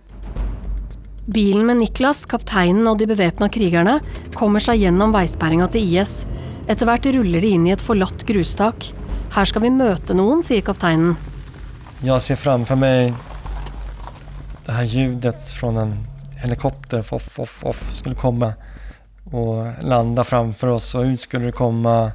Bilen 1.27 1.65
med 1.67 1.79
Niklas, 1.81 2.27
kapteinen 2.29 2.85
og 2.91 2.99
de 3.01 3.07
bevæpna 3.09 3.49
krigerne 3.49 3.99
kommer 4.37 4.61
seg 4.61 4.83
gjennom 4.83 5.15
veisperringa 5.15 5.71
til 5.73 5.95
IS. 5.97 6.19
Etter 6.69 6.89
hvert 6.89 7.07
ruller 7.17 7.41
de 7.41 7.53
inn 7.57 7.65
i 7.69 7.73
et 7.73 7.85
forlatt 7.85 8.27
grustak. 8.29 8.91
Her 9.33 9.49
skal 9.49 9.65
vi 9.65 9.73
møte 9.73 10.17
noen, 10.17 10.43
sier 10.45 10.65
kapteinen. 10.65 11.17
Jag 12.05 12.23
ser 12.23 12.37
framför 12.37 12.77
mig 12.77 13.15
det 14.67 14.73
här 14.73 14.85
ljudet 14.85 15.51
från 15.51 15.77
en 15.77 16.07
helikopter, 16.37 17.03
foff, 17.03 17.23
foff, 17.23 17.51
foff, 17.51 17.95
skulle 17.95 18.15
komma 18.15 18.53
och 19.25 19.67
landa 19.83 20.25
framför 20.25 20.67
oss 20.67 20.95
och 20.95 21.03
ut 21.03 21.21
skulle 21.21 21.47
det 21.47 21.53
komma 21.53 22.13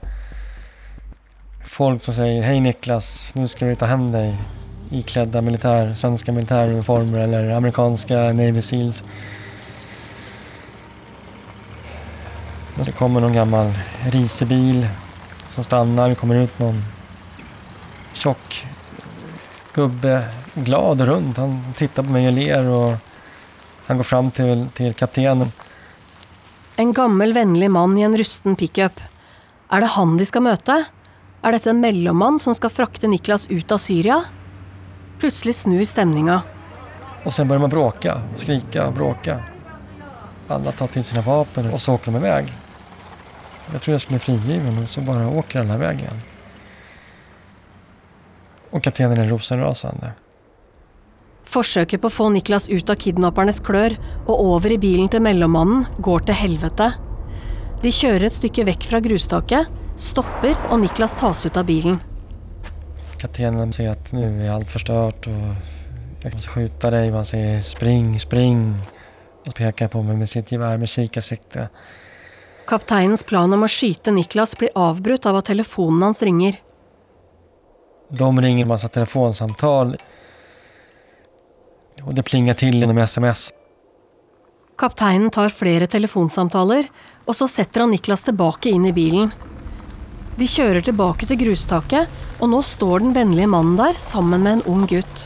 folk 1.65 2.01
som 2.01 2.13
säger 2.13 2.43
Hej 2.43 2.59
Niklas, 2.59 3.31
nu 3.33 3.47
ska 3.47 3.65
vi 3.65 3.75
ta 3.75 3.85
hem 3.85 4.11
dig 4.11 4.37
iklädda 4.89 5.41
militär, 5.41 5.93
svenska 5.93 6.31
militäruniformer 6.31 7.19
eller 7.19 7.49
amerikanska 7.49 8.15
Navy 8.15 8.61
Seals. 8.61 9.03
Det 12.75 12.91
kommer 12.91 13.21
någon 13.21 13.33
gammal 13.33 13.73
risebil 14.11 14.87
som 15.47 15.63
stannar, 15.63 16.09
det 16.09 16.15
kommer 16.15 16.35
ut 16.35 16.59
någon 16.59 16.83
tjock 18.13 18.65
gubbe, 19.73 20.23
glad 20.53 21.01
och 21.01 21.07
runt. 21.07 21.37
Han 21.37 21.73
tittar 21.75 22.03
på 22.03 22.09
mig 22.09 22.27
och 22.27 22.33
ler 22.33 22.65
och 22.65 22.95
han 23.85 23.97
går 23.97 24.03
fram 24.03 24.31
till, 24.31 24.67
till 24.73 24.93
kaptenen. 24.93 25.51
En 26.75 26.93
gammel, 26.93 27.33
vänlig 27.33 27.71
man 27.71 27.97
i 27.97 28.01
en 28.01 28.17
rusten 28.17 28.55
pickup. 28.55 28.99
Är 29.69 29.79
det 29.79 29.85
han 29.85 30.17
de 30.17 30.25
ska 30.25 30.39
möta? 30.39 30.83
Är 31.41 31.51
det 31.51 31.67
en 31.67 31.79
mellanman 31.79 32.39
som 32.39 32.55
ska 32.55 32.69
frakta 32.69 33.07
Niklas 33.07 33.47
ut 33.47 33.71
av 33.71 33.77
Syrien? 33.77 34.21
Plutselig 35.19 35.55
snur 35.55 35.85
stemninga. 35.85 36.41
Och 37.23 37.33
sen 37.33 37.47
börjar 37.47 37.59
man 37.59 37.69
bråka, 37.69 38.21
skrika 38.35 38.87
och 38.87 38.93
bråka. 38.93 39.43
Alla 40.47 40.71
tar 40.71 40.87
till 40.87 41.03
sina 41.03 41.21
vapen 41.21 41.73
och 41.73 41.81
så 41.81 41.93
åker 41.93 42.11
de 42.11 42.17
iväg. 42.17 42.53
Jag 43.71 43.81
tror 43.81 43.93
jag 43.93 44.01
skulle 44.01 44.19
bli 44.19 44.25
frigiven 44.25 44.83
och 44.83 44.89
så 44.89 45.01
bara 45.01 45.29
åker 45.29 45.59
alla 45.59 45.75
iväg 45.75 45.99
igen. 45.99 46.21
Och 48.69 48.83
kaptenen 48.83 49.17
är 49.17 49.27
rosenrasande. 49.27 50.11
Forsøket 51.49 52.01
på 52.01 52.07
å 52.11 52.13
få 52.13 52.27
Niklas 52.29 52.67
ut 52.69 52.91
av 52.93 52.99
kidnappernes 53.01 53.57
klør 53.65 53.95
og 54.27 54.35
over 54.37 54.75
i 54.75 54.77
bilen 54.77 55.09
til 55.09 55.23
mellommannen 55.25 55.87
går 55.97 56.27
til 56.27 56.37
helvete. 56.37 56.91
De 57.81 57.89
kjører 57.89 58.27
et 58.27 58.37
stykke 58.37 58.67
vekk 58.67 58.85
fra 58.85 58.99
grustaket, 59.01 59.71
stopper 59.97 60.53
og 60.69 60.83
Niklas 60.83 61.17
tas 61.17 61.41
ut 61.47 61.57
av 61.57 61.65
bilen. 61.65 61.97
Kaptenen 63.19 63.73
säger 63.73 63.91
att 63.91 64.11
nu 64.11 64.47
är 64.47 64.51
allt 64.51 64.69
förstört 64.69 65.27
och 65.27 65.33
jag 66.23 66.33
måste 66.33 66.49
skjuta 66.49 66.91
dig. 66.91 67.11
Han 67.11 67.25
säger 67.25 67.61
spring, 67.61 68.19
spring. 68.19 68.75
Och 69.45 69.55
pekar 69.55 69.87
på 69.87 70.03
mig 70.03 70.17
med 70.17 70.29
sitt 70.29 70.51
gevär 70.51 70.77
med 70.77 70.89
kikarsikte. 70.89 71.69
Kapteinens 72.67 73.23
plan 73.23 73.53
om 73.53 73.63
å 73.63 73.67
skyte 73.67 74.11
Niklas 74.11 74.57
blir 74.57 74.69
avbrutt 74.75 75.25
av 75.25 75.39
at 75.39 75.45
telefonen 75.45 76.03
hans 76.03 76.21
ringer. 76.21 76.59
De 78.09 78.41
ringer 78.41 78.61
en 78.61 78.67
massa 78.67 78.87
telefonsamtal. 78.87 79.97
Och 82.03 82.13
det 82.13 82.23
plingar 82.23 82.53
till 82.53 82.79
genom 82.79 82.97
sms. 82.97 83.53
Kapteinen 84.77 85.29
tar 85.29 85.49
flere 85.49 85.87
telefonsamtaler, 85.87 86.85
og 87.25 87.35
så 87.35 87.47
setter 87.47 87.83
han 87.83 87.91
Niklas 87.91 88.23
tilbake 88.23 88.69
inn 88.69 88.85
i 88.85 88.93
bilen. 88.93 89.31
De 90.39 90.47
kjører 90.47 90.79
tilbake 90.79 91.27
til 91.27 91.35
grustaket, 91.41 92.07
og 92.39 92.47
nå 92.47 92.61
står 92.63 93.01
den 93.03 93.11
vennlige 93.11 93.49
mannen 93.51 93.75
der 93.75 93.97
sammen 93.99 94.45
med 94.45 94.53
en 94.53 94.61
ung 94.71 94.85
gutt. 94.87 95.23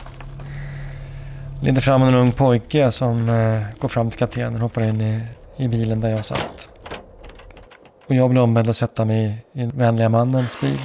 Leder 1.62 1.86
fram 1.86 2.01
en 2.08 2.15
ung 2.17 2.32
pojke 2.34 2.88
som 2.91 3.29
eh, 3.29 3.67
går 3.79 3.88
fram 3.88 4.10
till 4.10 4.20
kaptenen 4.20 4.55
och 4.55 4.62
hoppar 4.62 4.82
in 4.82 5.01
i, 5.01 5.22
i 5.58 5.67
bilen 5.67 6.01
där 6.01 6.10
jag 6.10 6.25
satt. 6.25 6.67
Och 8.08 8.15
jag 8.15 8.29
blir 8.29 8.41
ombedd 8.41 8.70
att 8.70 8.75
sätta 8.75 9.05
mig 9.05 9.46
i 9.53 9.60
den 9.60 9.70
vänliga 9.70 10.10
mannens 10.10 10.58
bil. 10.62 10.79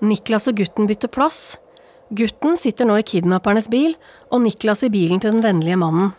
Niklas 0.00 0.48
og 0.50 0.58
gutten 0.58 0.86
bytter 0.90 1.08
plass. 1.08 1.56
Gutten 2.10 2.56
sitter 2.58 2.88
nå 2.88 2.96
i 2.98 3.04
kidnappernes 3.06 3.70
bil, 3.70 3.94
og 4.28 4.42
Niklas 4.42 4.82
i 4.82 4.90
bilen 4.90 5.22
til 5.22 5.30
den 5.36 5.44
vennlige 5.44 5.78
mannen. 5.78 6.10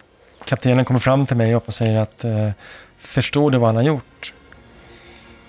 Kaptenen 0.45 0.85
kommer 0.85 0.99
fram 0.99 1.25
till 1.25 1.37
mig 1.37 1.55
och 1.55 1.73
säger 1.73 1.99
att 1.99 2.23
eh, 2.23 2.49
Förstår 2.97 3.51
du 3.51 3.57
vad 3.57 3.67
han 3.67 3.75
har 3.75 3.83
gjort? 3.83 4.33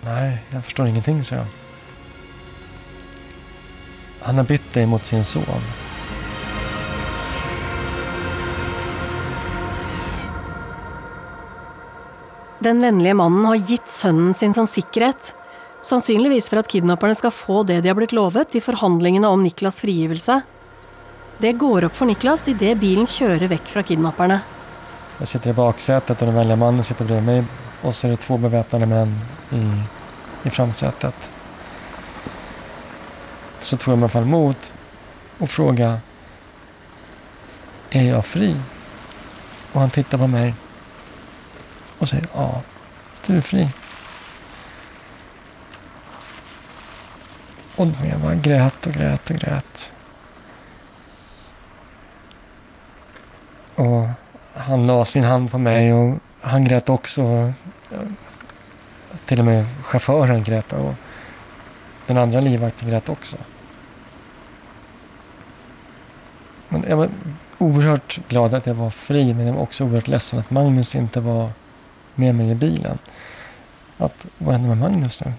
Nej, 0.05 0.39
jag 0.51 0.65
förstår 0.65 0.87
ingenting, 0.87 1.25
sa 1.25 1.35
jag. 1.35 1.47
Han 4.21 4.37
har 4.37 4.45
bytt 4.45 4.73
dig 4.73 4.87
mot 4.87 5.05
sin 5.05 5.25
son. 5.25 5.45
Den 12.59 12.81
vänlige 12.81 13.15
mannen 13.15 13.45
har 13.45 13.55
gitt 13.55 13.89
sønnen 13.89 14.35
sin 14.35 14.55
som 14.55 14.67
sikkerhet, 14.67 15.35
sannsynligvis 15.83 16.49
för 16.49 16.57
att 16.57 16.69
kidnapperne 16.69 17.15
ska 17.15 17.31
få 17.31 17.63
det 17.63 17.81
de 17.81 17.89
har 17.89 17.95
blitt 17.95 18.13
lovet 18.13 18.55
i 18.55 18.61
forhandlingene 18.61 19.27
om 19.29 19.47
Niklas' 19.47 19.81
frigivelse. 19.81 20.41
Det 21.39 21.53
går 21.53 21.85
upp 21.85 21.97
för 21.97 22.07
Niklas 22.07 22.49
idet 22.49 22.79
bilen 22.79 23.07
kjører 23.07 23.47
vekk 23.47 23.69
fra 23.69 23.83
kidnapperne. 23.83 24.41
Jag 25.19 25.29
sitter 25.29 25.51
i 25.51 25.53
baksätet 25.53 26.21
och 26.21 26.27
den 26.27 26.35
vänliga 26.37 26.57
mannen 26.57 26.85
sitter 26.85 27.05
bredvid 27.05 27.27
mig. 27.27 27.45
Och 27.83 27.97
så 27.97 28.07
är 28.07 28.11
det 28.11 28.17
två 28.17 28.39
beväpnade 28.39 28.87
män 28.87 29.21
i, 29.51 29.83
i 30.49 30.51
framsätet. 30.51 31.31
Så 33.59 33.77
tog 33.77 33.93
jag 33.93 33.99
mig 33.99 34.09
fall 34.09 34.25
mod 34.25 34.57
och 35.39 35.51
frågade 35.51 35.99
Är 37.91 38.03
jag 38.03 38.27
fri? 38.27 38.57
Och 39.73 39.81
han 39.81 39.91
tittar 39.91 40.19
på 40.19 40.27
mig 40.27 40.55
och 41.99 42.09
säger 42.09 42.27
ja, 42.35 42.63
du 43.27 43.37
är 43.37 43.41
fri. 43.41 43.69
Och 47.77 47.87
jag 48.11 48.21
bara 48.21 48.35
grät 48.35 48.87
och 48.87 48.93
grät 48.93 49.31
och 49.31 49.37
grät. 49.37 49.93
Och 53.75 54.09
han 54.67 54.87
la 54.87 55.05
sin 55.05 55.25
hand 55.25 55.51
på 55.51 55.59
mig 55.59 55.95
och 55.95 56.19
han 56.41 56.65
grät 56.65 56.89
också. 56.89 57.53
Till 59.25 59.39
och 59.39 59.45
med 59.45 59.67
chauffören 59.83 60.43
grät 60.43 60.73
och 60.73 60.95
den 62.07 62.19
andra 62.19 62.41
livvakten 62.41 62.89
grät 62.89 63.09
också. 63.09 63.37
Men 66.69 66.85
jag 66.89 66.97
var 66.97 67.09
oerhört 67.59 68.21
glad 68.29 68.55
att 68.55 68.67
jag 68.67 68.75
var 68.75 68.91
fri 68.91 69.35
men 69.35 69.47
jag 69.47 69.55
var 69.55 69.63
också 69.63 69.85
oerhört 69.85 70.09
ledsen 70.09 70.39
att 70.39 70.51
Magnus 70.51 70.95
inte 70.95 71.21
var 71.21 71.51
med 72.15 72.35
mig 72.35 72.51
i 72.51 72.55
bilen. 72.55 72.99
Att, 73.99 74.27
vad 74.39 74.55
hände 74.55 74.69
med 74.69 74.79
Magnus 74.79 75.23
nu? 75.25 75.33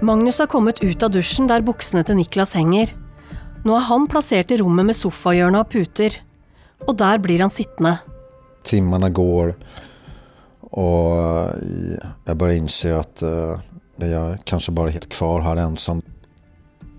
Magnus 0.00 0.38
har 0.38 0.46
kommit 0.46 0.82
ut 0.82 1.02
av 1.02 1.10
duschen 1.10 1.46
där 1.46 1.60
buksene 1.60 2.04
till 2.04 2.14
Niklas 2.14 2.54
hänger. 2.54 3.07
Nå 3.64 3.74
er 3.76 3.86
han 3.88 4.06
plassert 4.10 4.52
i 4.54 4.58
rommet 4.60 4.86
med 4.86 4.96
sofahjørne 4.96 5.62
og 5.62 5.70
puter. 5.72 6.14
Og 6.86 6.94
der 6.98 7.18
blir 7.18 7.40
han 7.42 7.50
sittende. 7.50 7.98
Timmarna 8.62 9.08
går 9.08 9.54
och 10.60 11.48
jag 12.24 12.36
börjar 12.36 12.54
inse 12.54 12.96
att 12.96 13.22
eh, 13.22 13.58
jag 13.96 14.38
kanske 14.44 14.72
bara 14.72 14.88
är 14.88 14.92
helt 14.92 15.08
kvar 15.08 15.40
här 15.40 15.56
ensam. 15.56 16.02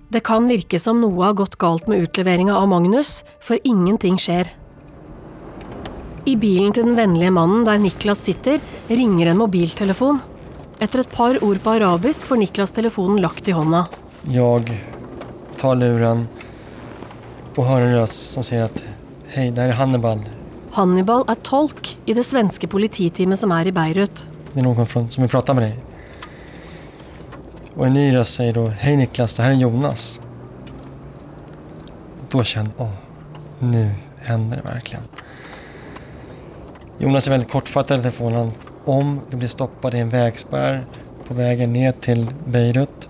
Det 0.10 0.20
kan 0.20 0.48
virke 0.48 0.80
som 0.80 1.02
noe 1.02 1.26
har 1.26 1.34
gått 1.34 1.56
galt 1.56 1.88
med 1.88 2.00
utleveringa 2.00 2.58
av 2.58 2.68
Magnus, 2.68 3.24
for 3.42 3.60
ingenting 3.64 4.18
skjer. 4.18 4.50
I 6.26 6.34
bilen 6.36 6.74
til 6.74 6.88
den 6.90 6.98
vennlige 6.98 7.32
mannen 7.32 7.62
der 7.66 7.78
Niklas 7.78 8.24
sitter, 8.26 8.58
ringer 8.88 9.30
en 9.30 9.38
mobiltelefon. 9.38 10.18
Etter 10.82 11.04
et 11.04 11.12
par 11.14 11.38
ord 11.46 11.62
på 11.62 11.76
arabisk 11.78 12.26
får 12.26 12.42
Niklas 12.42 12.74
telefonen 12.74 13.22
lagt 13.22 13.48
i 13.48 13.54
hånda. 13.54 13.86
Jag 14.26 14.74
tar 15.58 15.76
luren, 15.76 16.28
och 17.56 17.66
hör 17.66 17.82
en 17.82 17.94
röst 17.94 18.32
som 18.32 18.44
säger 18.44 18.64
att 18.64 18.84
hej, 19.28 19.52
det 19.52 19.62
här 19.62 19.70
är 19.70 19.74
Hannibal. 19.74 20.20
Hannibal 20.72 21.26
er 21.28 21.36
tolk 21.36 21.98
i 22.06 22.14
det 22.14 22.24
svenske 22.24 22.68
polititeamet 22.68 23.40
som 23.40 23.52
er 23.52 23.66
i 23.66 23.72
Beirut. 23.72 24.28
Det 24.54 24.60
är 24.60 24.64
någon 24.64 24.88
från, 24.88 25.10
som 25.10 25.24
vill 25.24 25.32
prata 25.32 25.54
med 25.54 25.64
dig. 25.64 25.80
Och 27.76 27.86
en 27.86 27.94
ny 27.94 28.16
röst 28.16 28.34
säger 28.34 28.54
då, 28.54 28.68
hej 28.68 28.96
Niklas, 28.96 29.34
det 29.34 29.44
här 29.44 29.52
är 29.52 29.56
Jonas. 29.56 30.22
Då 32.30 32.44
kände 32.44 32.72
jag, 32.78 32.90
nu 33.60 33.92
händer 34.18 34.58
det 34.58 34.74
verkligen. 34.74 35.04
Jonas 36.98 37.28
är 37.28 37.32
väldigt 37.32 37.52
kortfattad 37.52 38.00
i 38.00 38.02
telefonen. 38.02 38.52
Om 38.86 39.22
du 39.30 39.38
blir 39.38 39.50
stoppad 39.50 39.94
i 39.94 39.98
en 39.98 40.10
vägspärr 40.10 40.86
på 41.28 41.34
vägen 41.34 41.74
ner 41.74 41.92
till 41.92 42.28
Beirut 42.46 43.10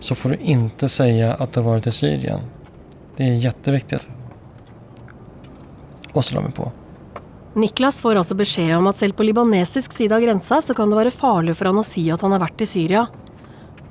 så 0.00 0.14
får 0.14 0.28
du 0.30 0.36
inte 0.36 0.88
säga 0.88 1.34
att 1.34 1.52
du 1.52 1.60
har 1.60 1.70
varit 1.70 1.86
i 1.86 1.92
Syrien. 1.92 2.40
Det 3.22 3.28
är 3.28 3.34
jätteviktigt. 3.34 4.08
Och 6.12 6.24
så 6.24 6.34
la 6.34 6.40
vi 6.40 6.52
på. 6.52 6.72
Niklas 7.54 8.00
får 8.00 8.16
altså 8.16 8.34
beskjed 8.34 8.72
om 8.76 8.88
at 8.90 8.96
selv 8.98 9.14
på 9.14 9.22
libanesisk 9.22 9.92
side 9.94 10.16
av 10.16 10.24
grensa 10.24 10.58
så 10.62 10.74
kan 10.74 10.90
det 10.90 10.96
være 10.98 11.12
farlig 11.14 11.54
for 11.54 11.70
han 11.70 11.78
å 11.78 11.84
si 11.86 12.02
at 12.10 12.24
han 12.26 12.32
har 12.34 12.40
vært 12.42 12.64
i 12.64 12.66
Syria. 12.66 13.04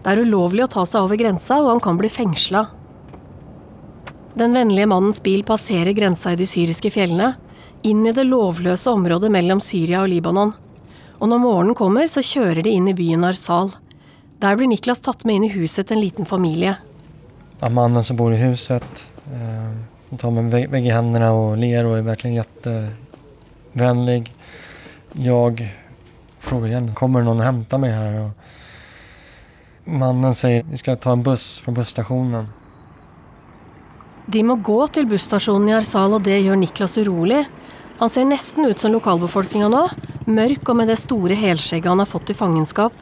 Det 0.04 0.12
er 0.12 0.24
ulovlig 0.26 0.66
å 0.66 0.72
ta 0.74 0.84
seg 0.84 1.06
over 1.06 1.16
grensa, 1.16 1.62
og 1.62 1.70
han 1.70 1.80
kan 1.80 2.02
bli 2.02 2.10
fengsla. 2.12 2.66
Den 4.36 4.58
vennlige 4.58 4.90
mannens 4.92 5.24
bil 5.24 5.46
passerer 5.48 5.96
grensa 5.96 6.34
i 6.36 6.40
de 6.42 6.50
syriske 6.50 6.92
fjellene, 6.92 7.38
inn 7.88 8.04
i 8.04 8.12
det 8.18 8.28
lovløse 8.28 8.92
området 8.92 9.32
mellom 9.32 9.64
Syria 9.64 10.02
og 10.04 10.12
Libanon. 10.12 10.52
Og 11.22 11.32
når 11.32 11.44
morgenen 11.46 11.78
kommer, 11.80 12.10
så 12.12 12.20
kjører 12.20 12.66
de 12.68 12.76
inn 12.76 12.92
i 12.92 12.98
byen 13.00 13.24
Arsal. 13.32 13.72
Der 14.44 14.60
blir 14.60 14.68
Niklas 14.68 15.06
tatt 15.08 15.24
med 15.24 15.40
inn 15.40 15.48
i 15.48 15.56
huset 15.56 15.96
en 15.96 16.04
liten 16.04 16.28
familie. 16.28 16.76
Ja, 17.62 17.72
mannen 17.72 18.04
som 18.04 18.20
bor 18.20 18.36
i 18.36 18.44
huset. 18.44 19.08
Eh, 19.32 19.72
som 20.10 20.18
tar 20.18 20.32
mig 20.32 20.44
bä- 20.44 20.70
bägge 20.70 20.94
händerna 20.94 21.32
och 21.32 21.58
ler 21.58 21.86
och 21.86 21.98
är 21.98 22.02
verkligen 22.02 22.36
jättevänlig. 22.36 24.34
Jag 25.14 25.70
frågar 26.40 26.68
igen, 26.68 26.96
kommer 26.96 27.22
någon 27.22 27.38
och 27.38 27.44
hämta 27.46 27.78
mig 27.78 27.92
här? 27.92 28.22
Och 28.22 28.32
mannen 29.84 30.36
säger, 30.36 30.64
vi 30.72 30.78
ska 30.78 30.96
ta 30.96 31.12
en 31.12 31.24
buss 31.24 31.60
från 31.60 31.74
busstationen. 31.74 32.48
De 34.26 34.44
må 34.44 34.56
gå 34.56 34.88
til 34.88 35.08
busstasjonen 35.10 35.70
i 35.70 35.74
Arsal, 35.76 36.14
og 36.14 36.24
det 36.24 36.38
gjør 36.40 36.56
Niklas 36.56 36.98
urolig. 37.02 37.42
Han 38.00 38.10
ser 38.10 38.26
nesten 38.26 38.66
ut 38.66 38.80
som 38.80 38.94
lokalbefolkninga 38.94 39.68
nå, 39.70 39.82
mørk 40.26 40.70
og 40.70 40.78
med 40.80 40.88
det 40.88 41.00
store 41.02 41.36
helskjegget 41.36 41.90
han 41.92 42.00
har 42.00 42.08
fått 42.08 42.30
i 42.32 42.38
fangenskap. 42.38 42.94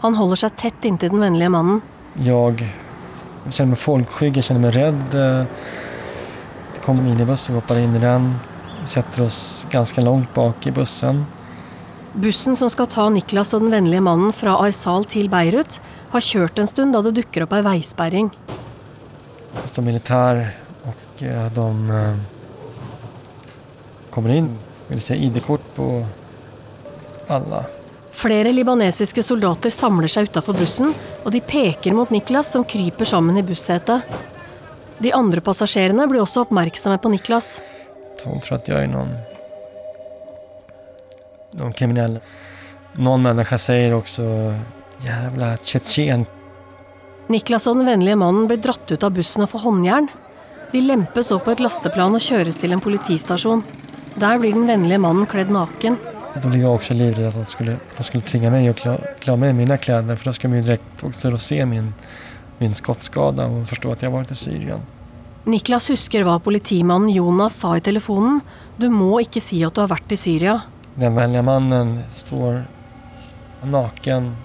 Han 0.00 0.14
holder 0.16 0.36
seg 0.44 0.56
tett 0.56 0.84
inntil 0.88 1.10
den 1.12 1.20
vennlige 1.20 1.52
mannen. 1.52 1.82
Jag 2.14 2.62
känner 3.50 3.68
mig 3.68 3.78
folkskygg, 3.78 4.36
jag 4.36 4.44
känner 4.44 4.60
mig 4.60 4.70
rädd. 4.70 5.10
Det 6.74 6.80
kommer 6.82 7.00
en 7.00 7.08
minibuss, 7.08 7.50
vi 7.50 7.54
hoppar 7.54 7.78
in 7.78 7.96
i 7.96 7.98
den. 7.98 8.34
Vi 8.80 8.86
sätter 8.86 9.22
oss 9.22 9.66
ganska 9.70 10.00
långt 10.00 10.34
bak 10.34 10.66
i 10.66 10.70
bussen. 10.70 11.24
Bussen 12.12 12.56
som 12.56 12.70
skal 12.70 12.86
ta 12.86 13.08
Niklas 13.10 13.54
og 13.56 13.64
den 13.64 13.72
vennlige 13.74 14.02
mannen 14.06 14.30
fra 14.32 14.52
Arsal 14.62 15.02
til 15.10 15.26
Beirut, 15.32 15.80
har 16.12 16.22
kjørt 16.22 16.60
en 16.62 16.68
stund 16.70 16.94
da 16.94 17.00
det 17.02 17.16
dukker 17.16 17.42
opp 17.42 17.56
ei 17.56 17.62
veisperring. 17.66 18.30
Det 19.62 19.68
står 19.68 19.82
militär 19.82 20.50
och 20.82 21.22
eh, 21.22 21.52
de 21.52 21.90
eh, 21.90 22.16
kommer 24.10 24.30
in. 24.30 24.58
Vill 24.88 25.00
se 25.00 25.14
ID-kort 25.16 25.74
på 25.74 26.06
alla. 27.26 27.64
Flere 28.14 28.52
libanesiske 28.54 29.22
soldater 29.26 29.72
samler 29.74 30.08
seg 30.08 30.30
utafor 30.30 30.56
bussen, 30.56 30.94
og 31.24 31.32
de 31.34 31.40
peker 31.42 31.96
mot 31.96 32.10
Niklas, 32.14 32.52
som 32.54 32.64
kryper 32.64 33.08
sammen 33.08 33.36
i 33.40 33.42
bussetet. 33.42 34.06
De 35.02 35.10
andre 35.12 35.42
passasjerene 35.42 36.06
blir 36.08 36.22
også 36.22 36.44
oppmerksomme 36.44 37.00
på 37.02 37.10
Niklas. 37.10 37.58
Hon 38.24 38.40
tror 38.40 38.56
att 38.56 38.68
jag 38.68 38.82
är 38.82 38.86
någon, 38.86 39.14
någon 41.50 41.72
kriminell. 41.72 42.20
Någon 42.92 43.22
människa 43.22 43.58
säger 43.58 43.94
också 43.94 44.22
jävla 44.98 45.56
tjetjen. 45.56 46.26
Niklas 47.26 47.66
og 47.66 47.76
den 47.76 47.86
vennlige 47.86 48.16
mannen 48.16 48.46
blir 48.46 48.60
dratt 48.60 48.90
ut 48.92 49.02
av 49.02 49.10
bussen 49.16 49.42
og 49.42 49.50
får 49.50 49.64
håndjern. 49.64 50.08
De 50.72 50.80
lempes 50.80 51.30
opp 51.34 51.44
på 51.46 51.54
et 51.54 51.62
lasteplan 51.64 52.14
og 52.14 52.22
kjøres 52.22 52.58
til 52.60 52.72
en 52.72 52.82
politistasjon. 52.84 53.64
Der 54.14 54.38
blir 54.38 54.54
den 54.54 54.68
vennlige 54.68 55.00
mannen 55.02 55.26
kledd 55.26 55.50
naken. 55.52 55.98
Då 56.42 56.48
blev 56.48 56.62
jag 56.62 56.74
också 56.74 56.94
livrädd 56.94 57.28
att 57.28 57.34
de 57.34 57.44
skulle, 57.44 57.72
att 57.72 57.96
de 57.96 58.02
skulle 58.02 58.22
tvinga 58.22 58.50
mig 58.50 58.68
att 58.68 58.76
klä, 58.76 58.98
klä 59.18 59.32
av 59.32 59.38
mig 59.38 59.52
mina 59.52 59.76
kläder. 59.76 60.16
För 60.16 60.24
då 60.24 60.32
ska 60.32 60.48
man 60.48 60.56
ju 60.56 60.62
direkt 60.62 61.04
också 61.04 61.38
se 61.38 61.66
min, 61.66 61.94
min 62.58 62.74
skottskada 62.74 63.46
och 63.46 63.68
förstå 63.68 63.92
att 63.92 64.02
jag 64.02 64.10
varit 64.10 64.30
i 64.30 64.34
Syrien. 64.34 64.80
Niklas 65.44 65.90
husker 65.90 66.22
hva 66.24 66.38
politimannen 66.40 67.10
Jonas 67.12 67.56
sa 67.60 67.74
i 67.76 67.80
telefonen. 67.84 68.40
Du 68.80 68.88
må 68.88 69.18
ikke 69.20 69.42
si 69.44 69.58
at 69.66 69.76
du 69.76 69.82
har 69.82 69.90
vært 69.92 70.14
i 70.14 70.16
Syria. 70.16 70.62
Den 70.94 71.14
vänliga 71.14 71.42
mannen 71.42 71.98
står 72.14 72.62
naken 73.62 74.36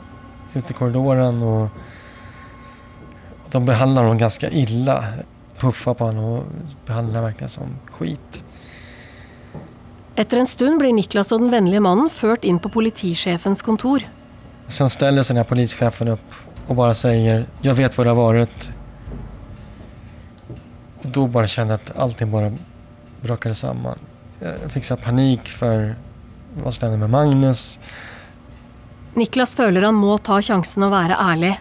ute 0.53 0.73
i 0.73 0.75
korridoren 0.75 1.41
och 1.43 1.69
de 3.51 3.65
behandlar 3.65 4.03
honom 4.03 4.17
ganska 4.17 4.49
illa. 4.49 5.03
Puffar 5.57 5.93
på 5.93 6.05
honom 6.05 6.23
och 6.23 6.43
behandlar 6.85 7.21
verkligen 7.21 7.49
som 7.49 7.79
skit. 7.91 8.43
Etter 10.19 10.37
en 10.37 10.47
stund 10.47 10.81
blir 10.81 10.91
Niklas 10.91 11.29
og 11.31 11.39
den 11.39 11.51
vennlige 11.53 11.79
mannen 11.79 12.09
ført 12.11 12.43
inn 12.43 12.57
på 12.59 12.67
politisjefens 12.73 13.61
kontor. 13.63 14.03
Sen 14.67 14.89
ställer 14.89 15.23
sig 15.23 15.33
den 15.33 15.37
här 15.37 15.49
polischefen 15.49 16.07
upp 16.07 16.33
och 16.67 16.75
bara 16.75 16.93
säger 16.93 17.45
Jag 17.61 17.73
vet 17.73 17.97
vad 17.97 18.07
det 18.07 18.11
har 18.11 18.15
varit. 18.15 18.71
Och 21.03 21.09
då 21.09 21.27
bara 21.27 21.47
kände 21.47 21.73
jag 21.73 21.79
att 21.81 21.97
allting 21.97 22.31
bara 22.31 22.51
brakade 23.21 23.55
samman. 23.55 23.99
Jag 24.39 24.71
fick 24.71 24.85
så 24.85 24.97
panik 24.97 25.47
för 25.47 25.95
vad 26.63 26.73
som 26.73 26.85
hände 26.85 26.97
med 26.97 27.09
Magnus. 27.09 27.79
Niklas 29.13 29.55
føler 29.55 29.81
han 29.81 29.95
må 29.95 30.17
ta 30.17 30.41
sjansen 30.41 30.83
og 30.83 30.91
være 30.91 31.15
ærlig. 31.15 31.55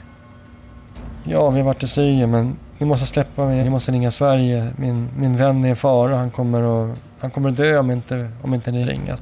Ja, 1.25 1.51
vi 1.51 1.61
har 1.61 1.67
varit 1.67 1.83
i 1.83 1.87
Syrien 1.87 2.31
men 2.31 2.57
ni 2.79 2.87
måste 2.87 3.07
släppa 3.07 3.45
mig. 3.45 3.65
Ni 3.65 3.71
måste 3.71 3.93
ringa 3.93 4.11
Sverige. 4.11 4.73
Min, 4.77 5.09
min 5.17 5.37
vän 5.37 5.65
är 5.65 5.73
i 5.73 5.75
fara. 5.75 6.17
Han 6.17 6.31
kommer 6.31 6.91
att, 6.91 6.99
han 7.21 7.31
kommer 7.31 7.51
dö 7.51 7.79
om 7.79 7.91
inte, 7.91 8.31
om 8.43 8.55
inte 8.55 8.73
ni 8.73 8.85
ringer. 8.85 9.17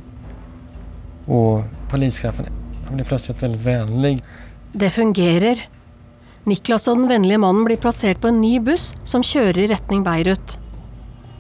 Och 1.27 1.63
polischefen 1.91 2.47
han 2.87 2.97
blir 2.97 3.05
plötsligt 3.05 3.43
väldigt 3.43 3.61
vänlig. 3.61 4.23
Det 4.73 4.91
fungerer. 4.91 5.69
Niklas 6.45 6.89
og 6.89 6.97
den 6.97 7.09
vennlige 7.09 7.39
mannen 7.39 7.65
blir 7.65 7.77
plassert 7.77 8.21
på 8.21 8.29
en 8.29 8.41
ny 8.41 8.61
buss 8.61 8.93
som 9.05 9.23
kjører 9.23 9.59
i 9.65 9.67
retning 9.67 10.05
Beirut. 10.07 10.59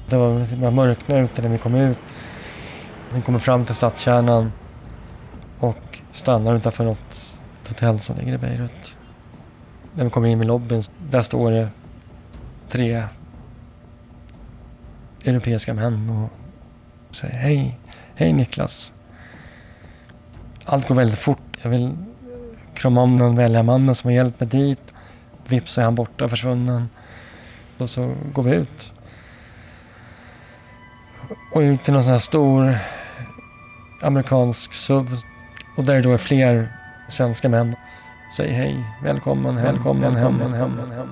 Det 0.09 0.16
var, 0.16 0.38
det 0.38 0.57
var 0.57 0.71
mörkna 0.71 1.19
ute 1.19 1.42
när 1.42 1.49
vi 1.49 1.59
kom 1.59 1.75
ut. 1.75 1.99
Vi 3.14 3.23
kommer 3.23 3.38
fram 3.38 3.64
till 3.64 3.75
stadskärnan 3.75 4.53
och 5.59 5.99
stannar 6.12 6.55
utanför 6.55 6.85
något 6.85 7.38
hotell 7.69 8.01
som 8.01 8.16
ligger 8.16 8.35
i 8.35 8.38
Beirut. 8.38 8.97
När 9.95 10.05
vi 10.05 10.11
kommer 10.11 10.29
in 10.29 10.42
i 10.42 10.45
lobbyn, 10.45 10.83
där 11.11 11.23
står 11.23 11.53
det 11.53 11.69
tre 12.69 13.05
europeiska 15.25 15.75
män 15.75 16.11
och 16.11 16.46
säger 17.16 17.35
hej, 17.35 17.79
hej 18.14 18.33
Niklas. 18.33 18.92
Allt 20.64 20.88
går 20.88 20.94
väldigt 20.94 21.18
fort. 21.18 21.59
Jag 21.62 21.70
vill 21.70 21.96
krama 22.74 23.02
om 23.02 23.18
den 23.18 23.37
vänliga 23.37 23.62
mannen 23.62 23.94
som 23.94 24.09
har 24.09 24.14
hjälpt 24.14 24.40
mig 24.40 24.48
dit. 24.48 24.94
Vips 25.48 25.79
är 25.79 25.83
han 25.83 25.94
borta, 25.94 26.29
försvunnen. 26.29 26.88
Och 27.79 27.90
så 27.90 28.14
går 28.33 28.42
vi 28.42 28.55
ut. 28.55 28.92
Och 31.52 31.61
ut 31.61 31.83
till 31.83 31.92
någon 31.92 32.02
sån 32.02 32.12
här 32.12 32.18
stor 32.18 32.79
amerikansk 34.02 34.74
SUV. 34.74 35.16
Och 35.76 35.85
där 35.85 36.02
då 36.02 36.12
är 36.12 36.18
fler 36.18 36.72
svenska 37.09 37.48
män. 37.48 37.74
Säger 38.37 38.52
hej, 38.52 38.85
välkommen, 39.02 39.57
välkommen 39.57 40.16
hem, 40.16 40.40
hem, 40.40 40.52
hem, 40.52 40.90
hem. 40.92 41.09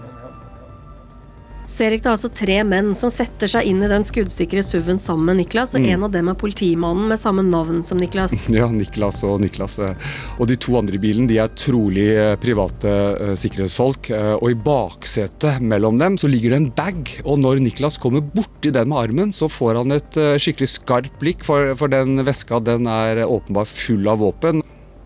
Serik, 1.75 2.05
det 2.05 2.07
er 2.07 2.15
altså 2.15 2.29
tre 2.31 2.57
menn 2.63 2.93
som 2.95 3.11
setter 3.11 3.51
seg 3.51 3.67
inn 3.67 3.81
i 3.83 3.89
den 3.91 4.05
skuddsikre 4.07 4.63
SUV-en 4.63 5.01
sammen 5.03 5.27
med 5.27 5.41
Niklas, 5.41 5.73
og 5.75 5.83
en 5.83 6.05
av 6.07 6.13
dem 6.15 6.29
er 6.31 6.37
politimannen 6.39 7.09
med 7.11 7.19
samme 7.19 7.43
navn 7.43 7.81
som 7.87 7.99
Niklas. 7.99 8.45
Ja, 8.55 8.69
Niklas 8.71 9.23
og 9.27 9.41
Niklas. 9.43 9.81
eh, 9.83 9.97
Og 10.39 10.47
de 10.47 10.55
to 10.61 10.77
andre 10.79 10.95
i 10.95 11.03
bilen 11.03 11.27
de 11.27 11.41
er 11.43 11.51
trolig 11.59 12.07
eh, 12.15 12.37
private 12.39 12.93
eh, 12.93 13.33
sikkerhetsfolk. 13.41 14.13
Og 14.39 14.47
i 14.53 14.59
baksetet 14.69 15.59
mellom 15.65 15.99
dem 15.99 16.19
så 16.21 16.31
ligger 16.31 16.55
det 16.55 16.61
en 16.61 16.71
bag. 16.77 17.11
Og 17.25 17.41
når 17.43 17.65
Niklas 17.65 17.99
kommer 17.99 18.23
borti 18.23 18.71
den 18.75 18.93
med 18.93 19.01
armen, 19.01 19.35
så 19.35 19.51
får 19.51 19.81
han 19.83 19.97
et 19.97 20.21
skikkelig 20.45 20.71
skarpt 20.77 21.19
blikk, 21.19 21.43
for, 21.43 21.73
for 21.81 21.91
den 21.91 22.23
veska 22.27 22.63
den 22.63 22.87
er 22.91 23.25
åpenbart 23.27 23.73
full 23.73 24.07
av 24.13 24.23
våpen. 24.23 24.63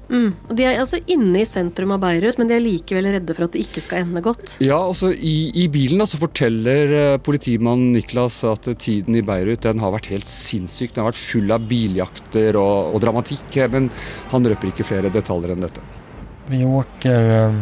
Mm. 0.09 0.31
Og 0.49 0.55
De 0.57 0.65
er 0.65 0.79
altså 0.81 1.01
inne 1.11 1.43
i 1.43 1.49
sentrum 1.49 1.93
av 1.93 2.01
Beirut, 2.03 2.39
men 2.41 2.49
de 2.49 2.57
er 2.57 2.65
likevel 2.65 3.11
redde 3.13 3.37
for 3.37 3.49
at 3.49 3.57
det 3.57 3.65
ikke 3.67 3.83
skal 3.85 4.05
ende 4.07 4.23
godt. 4.25 4.57
Ja, 4.65 4.79
altså 4.81 5.13
I, 5.13 5.37
i 5.65 5.67
bilen 5.73 6.01
da, 6.01 6.09
så 6.09 6.21
forteller 6.21 6.95
eh, 6.97 7.17
politimannen 7.21 7.93
Niklas 7.97 8.41
at 8.49 8.71
tiden 8.81 9.19
i 9.19 9.25
Beirut 9.27 9.67
den 9.67 9.83
har 9.85 9.93
vært 9.95 10.11
helt 10.13 10.29
sinnssyk. 10.29 10.95
Den 10.95 11.05
har 11.05 11.13
vært 11.13 11.21
full 11.21 11.53
av 11.55 11.67
biljakter 11.69 12.57
og, 12.61 12.95
og 12.95 13.03
dramatikk, 13.05 13.49
eh, 13.57 13.73
men 13.73 13.91
han 14.33 14.49
røper 14.49 14.73
ikke 14.73 14.89
flere 14.89 15.13
detaljer 15.13 15.55
enn 15.55 15.69
dette. 15.69 15.85
Vi 16.49 16.65
åker... 16.65 17.29
eh, 17.49 17.61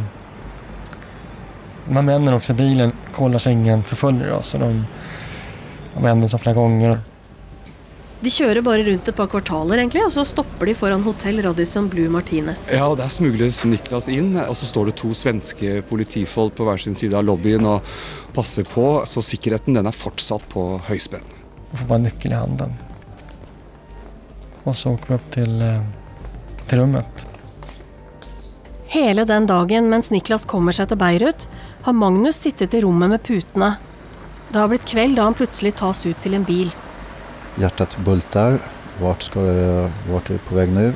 här 1.95 2.03
männen 2.03 2.35
också 2.35 2.53
i 2.53 2.57
bilen 2.57 2.93
kollar 3.15 3.39
så 3.39 3.51
ingen 3.51 3.83
förföljer 3.83 4.33
oss. 4.33 4.55
Och 4.55 4.61
de 4.61 4.85
Han 5.95 6.03
vände 6.03 6.29
sig 6.29 6.39
flera 6.39 6.55
gånger. 6.55 7.01
De 8.17 8.31
kjører 8.33 8.63
bare 8.65 8.85
rundt 8.87 9.09
et 9.11 9.17
par 9.17 9.29
kvartaler, 9.29 9.77
egentlig, 9.83 10.01
og 10.07 10.13
så 10.15 10.25
stopper 10.25 10.71
de 10.71 10.75
foran 10.75 11.03
hotell 11.05 11.43
Radisson 11.45 11.89
Blue 11.93 12.09
Martinez. 12.09 12.65
Ja, 12.73 12.87
og 12.89 12.97
Der 12.97 13.13
smugles 13.13 13.61
Niklas 13.69 14.09
inn, 14.09 14.33
og 14.41 14.57
så 14.57 14.69
står 14.71 14.89
det 14.91 14.97
to 15.03 15.13
svenske 15.15 15.83
politifolk 15.91 16.57
på 16.57 16.65
hver 16.65 16.81
sin 16.81 16.97
side 16.97 17.17
av 17.19 17.27
lobbyen 17.29 17.67
og 17.69 17.85
passer 18.37 18.65
på, 18.65 18.87
så 19.05 19.21
sikkerheten 19.25 19.77
den 19.77 19.87
er 19.87 19.97
fortsatt 19.97 20.49
på 20.53 20.65
høyspenn. 20.89 21.25
Jag 21.71 21.81
får 21.81 21.89
bara 21.89 21.99
nyckel 21.99 22.33
i 22.33 22.35
handen. 22.35 22.75
Och 24.65 24.77
så 24.77 24.91
åker 24.91 25.09
vi 25.09 25.15
upp 25.15 25.31
till, 25.31 25.63
eh, 25.63 25.81
till 26.69 26.79
rummet. 26.79 27.27
Hele 28.87 29.25
den 29.25 29.47
dagen 29.47 29.89
mens 29.91 30.11
Niklas 30.11 30.45
kommer 30.45 30.73
seg 30.73 30.89
til 30.89 30.97
Beirut, 30.99 31.47
har 31.83 31.93
Magnus 31.93 32.39
sittet 32.41 32.75
i 32.75 32.81
rommet 32.81 33.11
med 33.13 33.23
putene. 33.23 33.77
Det 34.49 34.59
har 34.59 34.69
blitt 34.69 34.87
kveld 34.89 35.17
da 35.19 35.27
han 35.27 35.35
plutselig 35.35 35.75
tas 35.77 36.07
ut 36.07 36.17
til 36.23 36.35
en 36.35 36.45
bil. 36.47 36.71
Hjärtat 37.59 37.97
bultar. 38.05 38.59
Vart, 39.01 39.23
ska 39.23 39.40
det, 39.40 39.92
vart 40.11 40.31
är 40.31 40.33
det 40.33 40.38
på 40.38 40.55
väg 40.55 40.73
nu? 40.73 40.95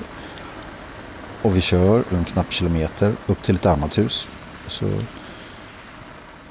Och 1.42 1.56
vi 1.56 1.60
kör 1.60 2.04
en 2.10 2.24
knapp 2.24 2.52
kilometer 2.52 3.12
upp 3.26 3.42
till 3.42 3.54
ett 3.54 3.66
annat 3.66 3.98
hus. 3.98 4.28
Så 4.66 4.84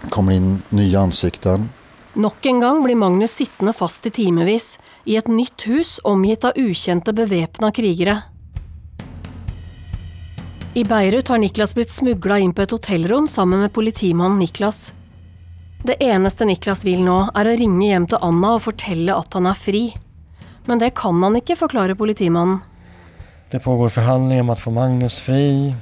kommer 0.10 0.32
in 0.32 0.62
nya 0.69 1.00
ansikten. 1.00 1.69
Nok 2.13 2.45
en 2.45 2.60
gång 2.60 2.84
blir 2.84 2.95
Magnus 2.95 3.32
sittande 3.32 3.74
fast 3.74 4.06
i 4.06 4.10
timevis, 4.10 4.80
i 5.04 5.15
ett 5.15 5.28
nytt 5.28 5.67
hus 5.67 6.00
omgitt 6.04 6.43
av 6.43 6.52
okända 6.56 7.13
beväpnade 7.13 7.72
krigare. 7.72 8.22
I 10.74 10.84
Beirut 10.84 11.28
har 11.28 11.38
Niklas 11.38 11.74
blivit 11.74 11.89
smugglad 11.89 12.39
in 12.39 12.54
på 12.54 12.62
ett 12.62 12.72
hotellrum 12.72 13.28
samman 13.28 13.60
med 13.60 13.74
politimannen 13.74 14.39
Niklas. 14.39 14.93
Det 15.84 15.96
eneste 16.04 16.46
Niklas 16.46 16.84
vil 16.84 17.04
nå, 17.06 17.30
er 17.32 17.48
å 17.48 17.56
ringe 17.56 17.86
hjem 17.88 18.08
til 18.12 18.20
Anna 18.26 18.56
og 18.58 18.65
fortelle 18.65 19.15
at 19.15 19.34
han 19.38 19.48
er 19.48 19.56
fri. 19.56 19.84
Men 20.68 20.82
det 20.82 20.92
kan 21.00 21.24
han 21.24 21.38
ikke, 21.39 21.56
forklarer 21.56 21.96
politimannen. 21.96 22.60
Det 23.52 23.60
pågår 23.60 23.89
förhandlingar 23.89 24.42
om 24.42 24.50
att 24.50 24.60
få 24.60 24.72
Magnus 24.72 25.20
fri. 25.20 25.76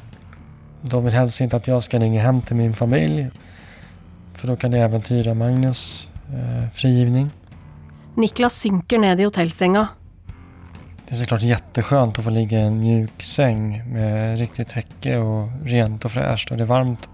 De 0.82 1.06
vill 1.06 1.14
helst 1.14 1.42
inte 1.42 1.56
att 1.56 1.68
jag 1.68 1.84
ska 1.84 2.00
ringa 2.00 2.22
hem 2.22 2.42
till 2.42 2.56
min 2.56 2.74
familj. 2.74 3.30
För 4.34 4.48
då 4.48 4.56
kan 4.56 4.72
det 4.72 4.78
äventyra 4.78 5.34
Magnus 5.34 6.10
eh, 6.30 6.70
frigivning. 6.74 7.30
Niklas 8.16 8.54
synker 8.54 9.00
ned 9.00 9.20
i 9.20 9.24
hotellsenga. 9.24 9.88
Det 11.08 11.16
är 11.16 11.18
såklart 11.18 11.42
jätteskönt 11.42 12.18
att 12.18 12.24
få 12.24 12.30
ligga 12.30 12.60
i 12.60 12.62
en 12.62 12.80
mjuk 12.80 13.24
säng 13.24 13.84
med 13.94 14.40
riktigt 14.40 14.70
täcke 14.70 15.18
och 15.18 15.50
rent 15.64 16.06
och 16.06 16.12
fräscht 16.12 16.52
och 16.52 16.58
det 16.58 16.64
är 16.64 16.68
varmt. 16.68 17.08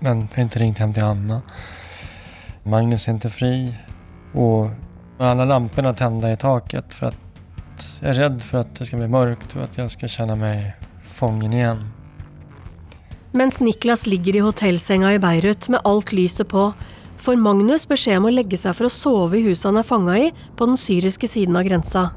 Men 0.00 0.20
jag 0.30 0.36
har 0.36 0.42
inte 0.42 0.58
ringt 0.58 0.78
hem 0.78 0.94
till 0.94 1.02
Anna. 1.02 1.42
Magnus 2.62 3.08
är 3.08 3.12
inte 3.12 3.30
fri 3.30 3.74
och 4.34 4.68
alla 5.18 5.44
lamporna 5.44 5.92
tända 5.94 6.32
i 6.32 6.36
taket 6.36 6.94
för 6.94 7.06
att 7.06 7.16
jag 8.00 8.10
är 8.10 8.14
rädd 8.14 8.42
för 8.42 8.58
att 8.58 8.74
det 8.74 8.86
ska 8.86 8.96
bli 8.96 9.08
mörkt 9.08 9.56
och 9.56 9.62
att 9.62 9.78
jag 9.78 9.90
ska 9.90 10.08
känna 10.08 10.36
mig 10.36 10.76
fången 11.06 11.52
igen. 11.52 11.90
Mens 13.32 13.60
Niklas 13.60 14.06
ligger 14.06 14.36
i 14.36 14.38
hotellsenga 14.38 15.12
i 15.12 15.18
Beirut 15.18 15.68
med 15.68 15.80
alt 15.84 16.12
lyset 16.12 16.48
på, 16.48 16.72
får 17.18 17.36
Magnus 17.36 17.88
beskjed 17.88 18.18
om 18.18 18.24
å 18.24 18.30
legge 18.32 18.56
seg 18.56 18.76
for 18.76 18.88
å 18.88 18.92
sove 18.92 19.38
i 19.38 19.42
huset 19.44 19.68
han 19.68 19.80
er 19.80 19.86
fanga 19.86 20.16
i, 20.18 20.30
på 20.56 20.66
den 20.66 20.78
syriske 20.80 21.28
siden 21.28 21.56
av 21.56 21.66
grensa. 21.66 22.10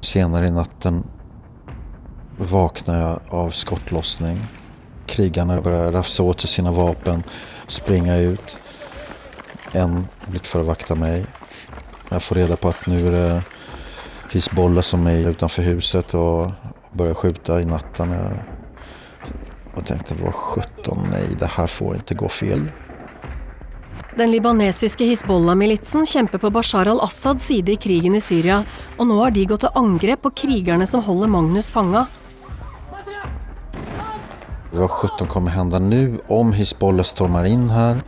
Senare 0.00 0.46
i 0.46 0.50
natten 0.54 1.02
vaknar 2.36 3.00
jag 3.00 3.20
av 3.34 3.50
skottlossning. 3.50 4.38
Krigarna 5.06 5.60
börjar 5.60 5.92
rafsa 5.92 6.22
åt 6.22 6.40
sig 6.40 6.50
sina 6.50 6.72
vapen, 6.72 7.22
springa 7.66 8.16
ut. 8.16 8.56
En 9.72 10.06
blir 10.26 10.40
för 10.40 10.60
att 10.60 10.66
vakta 10.66 10.94
mig. 10.94 11.26
Jag 12.08 12.22
får 12.22 12.34
reda 12.34 12.56
på 12.56 12.68
att 12.68 12.86
nu 12.86 13.08
är 13.08 13.12
det 13.12 13.42
Hizbollah 14.30 14.82
som 14.82 15.06
är 15.06 15.28
utanför 15.28 15.62
huset 15.62 16.14
och 16.14 16.50
börjar 16.92 17.14
skjuta 17.14 17.60
i 17.60 17.64
natten. 17.64 18.16
Jag, 19.76 19.86
tänkte, 19.86 20.14
vad 20.22 20.34
sjutton, 20.34 21.08
nej, 21.10 21.28
det 21.38 21.46
här 21.46 21.66
får 21.66 21.94
inte 21.94 22.14
gå 22.14 22.28
fel. 22.28 22.70
Den 24.16 24.30
libanesiske 24.30 25.04
Hizbollah-militsen 25.04 26.06
kjemper 26.06 26.38
på 26.38 26.50
Bashar 26.50 26.86
al-Assads 26.86 27.44
side 27.44 27.68
i 27.68 27.76
krigen 27.76 28.14
i 28.14 28.20
Syria, 28.20 28.64
och 28.96 29.06
nu 29.06 29.14
har 29.14 29.30
de 29.30 29.44
gått 29.44 29.60
till 29.60 29.68
angrep 29.74 30.22
på 30.22 30.30
krigerne 30.30 30.86
som 30.86 31.02
håller 31.02 31.26
Magnus 31.26 31.70
fanga. 31.70 32.06
Vad 34.78 34.90
sjutton 34.90 35.28
kommer 35.28 35.50
hända 35.50 35.78
nu 35.78 36.20
om 36.26 36.52
Hizbollah 36.52 37.04
stormar 37.04 37.44
in 37.44 37.68
här? 37.68 38.02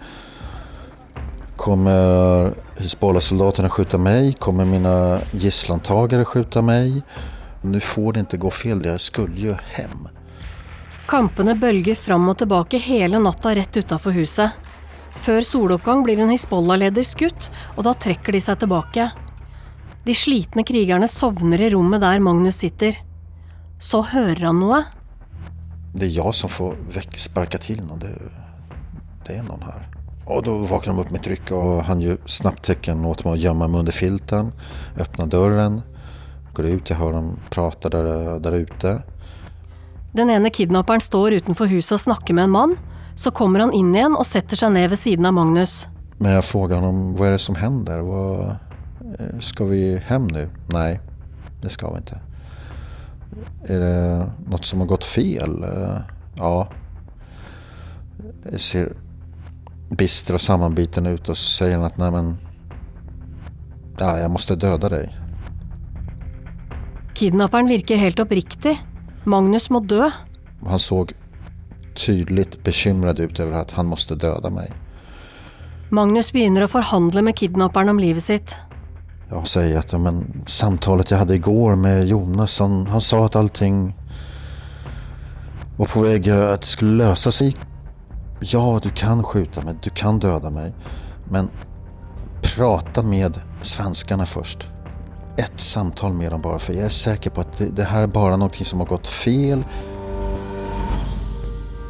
Kommer 1.57 2.53
Hizbollah-soldaterna 2.77 3.69
skjuta 3.69 3.99
mig? 3.99 4.33
Kommer 4.33 4.65
mina 4.65 5.21
gisslantagare 5.33 6.25
skjuta 6.25 6.63
mig? 6.63 7.03
Nu 7.63 7.81
får 7.81 8.13
det 8.13 8.21
inte 8.21 8.37
gå 8.37 8.51
fel, 8.51 8.85
jag 8.85 9.01
skulle 9.01 9.37
ju 9.37 9.55
hem. 9.73 10.09
Kampene 11.07 11.55
bølger 11.55 11.95
fram 11.95 12.29
och 12.29 12.39
tillbaka 12.39 12.77
hela 12.77 13.19
natten 13.19 13.55
rätt 13.55 13.77
utanför 13.77 14.11
huset. 14.11 14.51
Før 15.21 15.41
soloppgang 15.41 16.03
blir 16.03 16.19
en 16.19 16.31
Hizbollah-leder 16.31 17.03
skutt, 17.03 17.51
och 17.77 17.83
då 17.83 17.95
trekker 17.95 18.33
de 18.33 18.41
sig 18.41 18.57
tillbaka. 18.57 19.11
De 20.05 20.15
slitne 20.15 20.63
krigerne 20.63 21.09
sovner 21.09 21.61
i 21.61 21.71
rummet 21.71 22.01
där 22.01 22.21
Magnus 22.21 22.57
sitter. 22.57 22.97
Så 23.81 24.03
hører 24.03 24.45
han 24.45 24.61
noe. 24.61 24.85
Det 25.93 26.07
är 26.07 26.11
jag 26.11 26.35
som 26.35 26.49
får 26.49 26.75
väck, 26.95 27.19
sparka 27.19 27.59
till 27.59 27.85
någon. 27.85 27.99
Det, 27.99 28.13
det 29.27 29.37
är 29.37 29.43
någon 29.43 29.63
här. 29.63 29.89
Och 30.25 30.43
då 30.43 30.57
vaknar 30.57 30.95
de 30.95 31.01
upp 31.01 31.11
med 31.11 31.21
ett 31.21 31.27
ryck 31.27 31.51
och 31.51 31.85
han 31.85 32.01
gör 32.01 32.19
snabbt 32.27 32.63
tecken 32.65 33.05
åt 33.05 33.25
mig 33.25 33.33
att 33.33 33.39
gömma 33.39 33.69
mig 33.69 33.79
under 33.79 33.93
filten. 33.93 34.53
Öppnar 34.99 35.27
dörren. 35.27 35.83
Går 36.53 36.67
ut, 36.67 36.91
jag 36.91 36.97
hör 36.97 37.13
dem 37.13 37.39
prata 37.51 37.89
där, 37.89 38.41
där 38.41 38.53
ute. 38.53 39.03
Den 40.13 40.31
ene 40.31 40.51
kidnapperen 40.51 41.01
står 41.01 41.33
utenfor 41.33 41.67
huset 41.67 41.93
og 41.93 42.01
snakker 42.01 42.35
med 42.35 42.45
en 42.45 42.51
mann. 42.51 42.77
Så 43.17 43.31
kommer 43.31 43.61
han 43.61 43.73
inn 43.73 43.95
igjen 43.95 44.17
og 44.17 44.27
setter 44.27 44.57
seg 44.57 44.73
ned 44.73 44.91
ved 44.91 44.99
siden 44.99 45.27
av 45.27 45.35
Magnus. 45.35 45.87
Men 46.19 46.33
jag 46.33 46.45
frågar 46.45 46.77
honom, 46.77 47.17
vad 47.17 47.29
är 47.29 47.33
det 47.33 47.39
som 47.39 47.55
händer? 47.55 47.99
Vad, 47.99 48.41
eh, 49.19 49.39
ska 49.41 49.65
vi 49.65 49.99
hem 50.07 50.27
nu? 50.27 50.49
Nej, 50.67 51.01
det 51.63 51.69
ska 51.69 51.91
vi 51.91 51.97
inte. 51.97 52.21
Är 53.65 53.81
det 53.81 54.27
något 54.51 54.65
som 54.65 54.81
har 54.81 54.87
gått 54.87 55.05
fel? 55.05 55.63
Eh, 55.65 55.99
Ja. 56.39 56.69
Jag 58.51 58.61
ser 58.61 58.93
bister 59.91 60.35
och 60.35 60.41
sammanbiten 60.41 61.07
ut 61.07 61.29
och 61.29 61.37
säger 61.37 61.77
han 61.77 61.85
att 61.85 61.99
nej 61.99 62.11
men, 62.11 62.39
ja, 63.99 64.19
jag 64.19 64.31
måste 64.31 64.57
döda 64.57 64.89
dig. 64.89 65.17
Kidnapperen 67.15 67.67
virker 67.67 67.97
helt 67.97 68.21
oppriktig. 68.21 68.83
Magnus 69.25 69.71
må 69.71 69.81
dø. 69.81 70.11
Han 70.67 70.79
såg 70.79 71.13
tydligt 71.97 72.65
bekymrad 72.65 73.21
ut 73.21 73.41
över 73.41 73.53
att 73.53 73.71
han 73.71 73.87
måste 73.87 74.15
döda 74.15 74.51
mig. 74.51 74.73
Magnus 75.91 76.33
begynner 76.33 76.63
å 76.63 76.69
forhandle 76.69 77.23
med 77.23 77.37
kidnapperen 77.37 77.89
om 77.89 77.99
livet 77.99 78.25
sitt. 78.25 78.55
Jag 79.31 79.47
säger 79.47 79.79
att 79.79 79.93
ja, 79.93 79.99
men, 79.99 80.45
samtalet 80.47 81.11
jag 81.11 81.19
hade 81.19 81.35
igår 81.35 81.77
med 81.77 82.07
Jonas, 82.07 82.59
han, 82.59 82.87
han 82.87 83.01
sa 83.01 83.25
att 83.25 83.37
allting 83.37 83.95
var 85.77 85.87
på 85.87 86.01
väg 86.01 86.31
att 86.31 86.61
det 86.61 86.67
skulle 86.67 87.05
lösa 87.05 87.31
sig. 87.31 87.57
Ja, 88.41 88.81
du 88.83 88.91
kan 88.91 89.23
skjuta 89.25 89.65
mig, 89.65 89.75
du 89.83 89.91
kan 89.91 90.19
döda 90.19 90.51
mig. 90.51 90.75
Men 91.31 91.49
prata 92.43 93.03
med 93.03 93.41
svenskarna 93.63 94.27
först. 94.27 94.69
Ett 95.37 95.61
samtal 95.61 96.13
med 96.13 96.33
dem 96.33 96.43
bara, 96.43 96.59
för 96.59 96.73
jag 96.73 96.85
är 96.85 96.89
säker 96.89 97.31
på 97.31 97.41
att 97.41 97.59
det, 97.59 97.65
det 97.65 97.85
här 97.85 98.03
är 98.03 98.07
bara 98.07 98.37
någonting 98.37 98.65
som 98.65 98.81
har 98.81 98.87
gått 98.87 99.09
fel. 99.09 99.65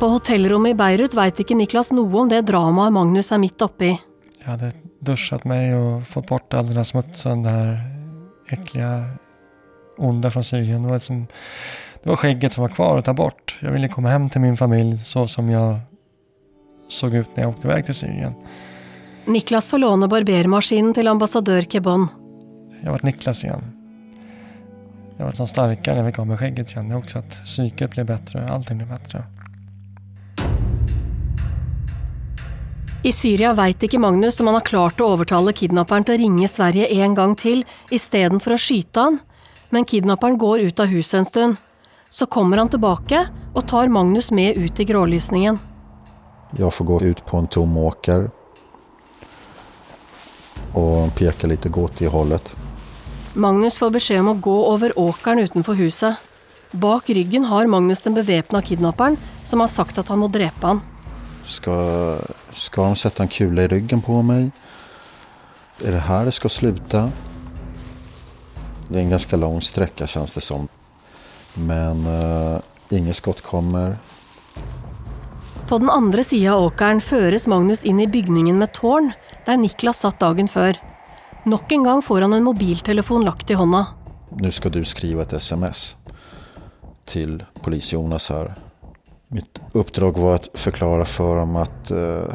På 0.01 0.09
hotellrommet 0.09 0.71
i 0.71 0.75
Beirut 0.75 1.15
veit 1.15 1.41
ikke 1.43 1.57
Niklas 1.59 1.91
noe 1.91 2.21
om 2.21 2.29
det 2.31 2.45
dramaet 2.47 2.93
Magnus 2.95 3.33
er 3.33 3.39
midt 3.43 3.63
oppi. 3.63 3.97
Jag 4.39 4.51
hade 4.51 4.73
duschat 5.01 5.45
mig 5.45 5.75
och 5.75 6.07
fått 6.07 6.27
bort 6.27 6.55
all 6.55 6.67
den 6.67 6.77
här 6.77 6.85
smutsen, 6.85 7.43
det 7.43 7.51
här 7.51 7.81
äckliga 8.49 9.05
onda 9.97 10.31
från 10.31 10.45
Syrien. 10.45 10.83
Det 10.83 10.89
var, 10.89 10.99
som, 10.99 11.27
det 12.03 12.09
var 12.09 12.17
skägget 12.17 12.53
som 12.53 12.63
var 12.63 12.69
kvar 12.69 12.99
att 12.99 13.05
ta 13.05 13.13
bort. 13.13 13.57
Jag 13.61 13.71
ville 13.71 13.89
komma 13.89 14.09
hem 14.09 14.31
till 14.31 14.41
min 14.41 14.57
familj 14.57 14.99
så 14.99 15.29
som 15.29 15.51
jag 15.51 15.79
såg 16.89 17.15
ut 17.15 17.37
när 17.37 17.43
jag 17.43 17.51
åkte 17.51 17.69
iväg 17.69 17.85
till 17.85 17.95
Syrien. 17.95 18.35
Niklas 19.25 19.69
får 19.69 19.79
låne 19.79 20.09
barbermaskinen 20.09 20.95
til 20.95 21.09
ambassadør 21.09 21.61
Kebon. 21.61 22.09
Jag 22.81 22.91
var 22.91 23.01
Niklas 23.03 23.45
igen. 23.45 23.63
Jag 25.17 25.25
var 25.25 25.33
som 25.33 25.47
starkare 25.47 25.95
när 25.95 26.05
jag 26.05 26.13
fick 26.13 26.19
av 26.19 26.27
mig 26.27 26.39
skägget 26.39 26.69
kände 26.69 26.95
jag 26.95 26.99
också 26.99 27.19
att 27.19 27.45
psyket 27.45 27.91
blev 27.91 28.07
bättre, 28.07 28.51
allting 28.51 28.77
blev 28.77 28.89
bättre. 28.89 29.23
I 33.03 33.13
Syria 33.13 33.53
veit 33.55 33.83
ikke 33.83 34.01
Magnus 34.03 34.41
om 34.41 34.49
han 34.51 34.59
har 34.59 34.67
klart 34.67 35.01
å 35.01 35.13
overtale 35.15 35.53
kidnapperen 35.55 36.07
til 36.07 36.17
å 36.17 36.23
ringe 36.23 36.49
Sverige 36.51 36.89
en 36.99 37.15
gang 37.15 37.37
til 37.39 37.63
istedenfor 37.95 38.57
å 38.57 38.59
skyte 38.59 39.05
han, 39.05 39.21
men 39.71 39.87
kidnapperen 39.87 40.39
går 40.39 40.67
ut 40.67 40.81
av 40.83 40.91
huset 40.91 41.21
en 41.21 41.29
stund. 41.29 41.61
Så 42.11 42.27
kommer 42.27 42.59
han 42.59 42.73
tilbake 42.73 43.27
og 43.55 43.67
tar 43.69 43.93
Magnus 43.93 44.31
med 44.31 44.57
ut 44.57 44.81
i 44.81 44.85
grålysningen. 44.89 45.59
Jag 46.57 46.75
får 46.75 46.85
gå 46.85 47.03
ut 47.03 47.27
på 47.27 47.37
en 47.37 47.47
tom 47.47 47.77
åker. 47.77 48.31
och 50.73 51.15
pekar 51.15 51.49
lite 51.49 51.69
åt 51.69 51.97
det 51.97 52.07
hållet. 52.07 52.57
Magnus 53.35 53.79
får 53.79 53.91
beskjed 53.91 54.21
om 54.21 54.29
å 54.29 54.35
gå 54.35 54.57
over 54.73 54.99
åkeren 54.99 55.39
utenfor 55.39 55.79
huset. 55.79 56.17
Bak 56.71 57.09
ryggen 57.09 57.45
har 57.49 57.67
Magnus 57.67 58.03
den 58.03 58.15
bevæpna 58.15 58.63
kidnapperen, 58.63 59.17
som 59.45 59.61
har 59.61 59.71
sagt 59.73 59.99
at 59.99 60.09
han 60.09 60.19
må 60.19 60.29
drepe 60.29 60.67
han. 60.67 60.81
Ska, 61.45 61.75
ska 62.53 62.83
de 62.83 62.97
sätta 62.97 63.23
en 63.23 63.29
kula 63.29 63.63
i 63.63 63.69
ryggen 63.69 64.03
på 64.03 64.23
mig? 64.23 64.51
Är 65.85 65.93
det 65.93 65.99
här 65.99 66.25
det 66.25 66.33
ska 66.33 66.49
sluta? 66.49 67.11
Det 68.89 68.99
är 68.99 69.03
en 69.03 69.11
ganska 69.11 69.37
lång 69.37 69.61
sträcka 69.61 70.07
känns 70.07 70.33
det 70.33 70.41
som. 70.41 70.69
Men 71.55 72.07
uh, 72.07 72.59
inget 72.89 73.17
skott 73.17 73.41
kommer. 73.41 73.97
På 75.69 75.79
den 75.79 75.91
andre 75.91 76.25
sida 76.25 76.55
av 76.55 76.65
åkeren 76.65 77.01
føres 77.01 77.47
Magnus 77.47 77.85
inn 77.85 78.01
i 78.01 78.07
bygningen 78.07 78.59
med 78.59 78.73
tårn, 78.73 79.13
der 79.47 79.57
Niklas 79.57 79.99
satt 79.99 80.21
dagen 80.21 80.49
før. 80.49 80.79
Nok 81.45 81.73
en 81.73 81.85
gang 81.85 82.03
får 82.03 82.21
han 82.21 82.33
en 82.33 82.45
mobiltelefon 82.45 83.25
lagt 83.25 83.51
i 83.51 83.55
hånda. 83.55 83.87
Nu 84.31 84.51
ska 84.51 84.69
du 84.69 84.85
skriva 84.85 85.23
ett 85.23 85.33
sms 85.33 85.97
till 87.05 87.45
polis-Jonas 87.63 88.31
här. 88.31 88.55
Mitt 89.31 89.61
uppdrag 89.73 90.19
var 90.19 90.35
att 90.35 90.49
förklara 90.55 91.05
för 91.05 91.37
dem 91.37 91.57
att 91.57 91.91
uh, 91.91 92.35